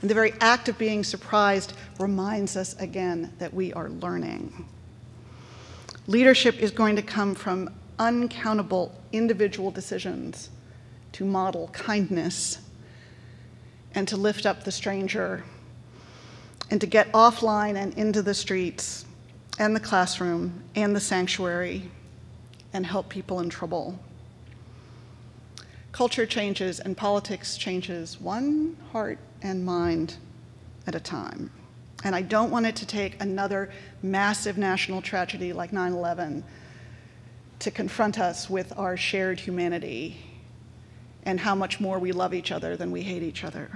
And 0.03 0.09
the 0.09 0.15
very 0.15 0.33
act 0.41 0.67
of 0.67 0.77
being 0.77 1.01
surprised 1.01 1.71
reminds 1.97 2.57
us 2.57 2.75
again 2.77 3.31
that 3.39 3.53
we 3.53 3.71
are 3.71 3.87
learning. 3.87 4.65
Leadership 6.07 6.59
is 6.59 6.71
going 6.71 6.97
to 6.97 7.01
come 7.01 7.33
from 7.33 7.73
uncountable 7.97 8.93
individual 9.13 9.71
decisions 9.71 10.49
to 11.13 11.23
model 11.23 11.69
kindness 11.69 12.59
and 13.95 14.05
to 14.09 14.17
lift 14.17 14.45
up 14.45 14.65
the 14.65 14.73
stranger 14.73 15.45
and 16.69 16.81
to 16.81 16.87
get 16.87 17.09
offline 17.13 17.77
and 17.77 17.93
into 17.93 18.21
the 18.21 18.33
streets 18.33 19.05
and 19.59 19.75
the 19.75 19.79
classroom 19.79 20.63
and 20.75 20.95
the 20.95 20.99
sanctuary 20.99 21.89
and 22.73 22.85
help 22.85 23.09
people 23.09 23.39
in 23.39 23.49
trouble. 23.49 23.97
Culture 25.91 26.25
changes 26.25 26.79
and 26.79 26.97
politics 26.97 27.55
changes 27.55 28.19
one 28.19 28.75
heart 28.91 29.19
and 29.43 29.63
mind 29.63 30.15
at 30.87 30.95
a 30.95 30.99
time. 30.99 31.51
And 32.03 32.15
I 32.15 32.21
don't 32.21 32.51
want 32.51 32.65
it 32.65 32.75
to 32.77 32.85
take 32.85 33.21
another 33.21 33.71
massive 34.01 34.57
national 34.57 35.01
tragedy 35.01 35.53
like 35.53 35.71
9 35.71 35.93
11 35.93 36.43
to 37.59 37.71
confront 37.71 38.19
us 38.19 38.49
with 38.49 38.77
our 38.77 38.97
shared 38.97 39.39
humanity 39.39 40.17
and 41.25 41.39
how 41.39 41.55
much 41.55 41.79
more 41.79 41.99
we 41.99 42.11
love 42.11 42.33
each 42.33 42.51
other 42.51 42.75
than 42.75 42.91
we 42.91 43.03
hate 43.03 43.23
each 43.23 43.43
other. 43.43 43.69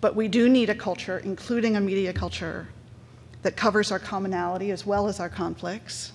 But 0.00 0.14
we 0.14 0.28
do 0.28 0.48
need 0.48 0.70
a 0.70 0.74
culture, 0.74 1.18
including 1.18 1.74
a 1.74 1.80
media 1.80 2.12
culture, 2.12 2.68
that 3.42 3.56
covers 3.56 3.92
our 3.92 3.98
commonality 3.98 4.70
as 4.70 4.84
well 4.84 5.08
as 5.08 5.20
our 5.20 5.28
conflicts. 5.28 6.12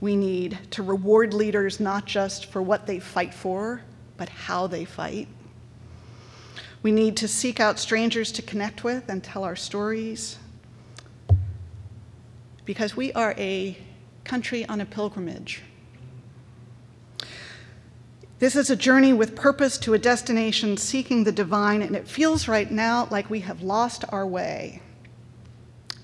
We 0.00 0.14
need 0.14 0.58
to 0.72 0.82
reward 0.82 1.34
leaders 1.34 1.80
not 1.80 2.04
just 2.04 2.46
for 2.46 2.62
what 2.62 2.86
they 2.86 2.98
fight 2.98 3.34
for, 3.34 3.82
but 4.16 4.28
how 4.28 4.66
they 4.66 4.84
fight. 4.84 5.28
We 6.82 6.92
need 6.92 7.16
to 7.16 7.28
seek 7.28 7.58
out 7.58 7.78
strangers 7.78 8.30
to 8.32 8.42
connect 8.42 8.84
with 8.84 9.08
and 9.08 9.22
tell 9.22 9.42
our 9.42 9.56
stories. 9.56 10.38
Because 12.64 12.96
we 12.96 13.12
are 13.14 13.34
a 13.36 13.76
country 14.24 14.64
on 14.66 14.80
a 14.80 14.86
pilgrimage. 14.86 15.62
This 18.38 18.54
is 18.54 18.70
a 18.70 18.76
journey 18.76 19.12
with 19.12 19.34
purpose 19.34 19.78
to 19.78 19.94
a 19.94 19.98
destination 19.98 20.76
seeking 20.76 21.24
the 21.24 21.32
divine, 21.32 21.82
and 21.82 21.96
it 21.96 22.06
feels 22.06 22.46
right 22.46 22.70
now 22.70 23.08
like 23.10 23.28
we 23.28 23.40
have 23.40 23.62
lost 23.62 24.04
our 24.10 24.24
way. 24.24 24.80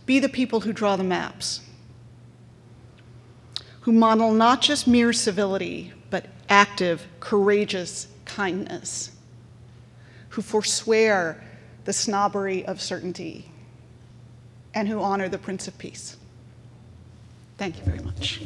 Be 0.06 0.18
the 0.18 0.28
people 0.28 0.60
who 0.60 0.72
draw 0.72 0.96
the 0.96 1.04
maps, 1.04 1.60
who 3.80 3.92
model 3.92 4.32
not 4.32 4.60
just 4.60 4.86
mere 4.86 5.12
civility, 5.12 5.92
but 6.10 6.26
active, 6.48 7.06
courageous 7.20 8.08
kindness, 8.24 9.10
who 10.30 10.42
forswear 10.42 11.42
the 11.84 11.92
snobbery 11.92 12.64
of 12.66 12.80
certainty, 12.80 13.50
and 14.74 14.88
who 14.88 15.00
honor 15.00 15.28
the 15.28 15.38
Prince 15.38 15.68
of 15.68 15.78
Peace. 15.78 16.16
Thank 17.56 17.78
you 17.78 17.84
very 17.84 18.00
much. 18.00 18.42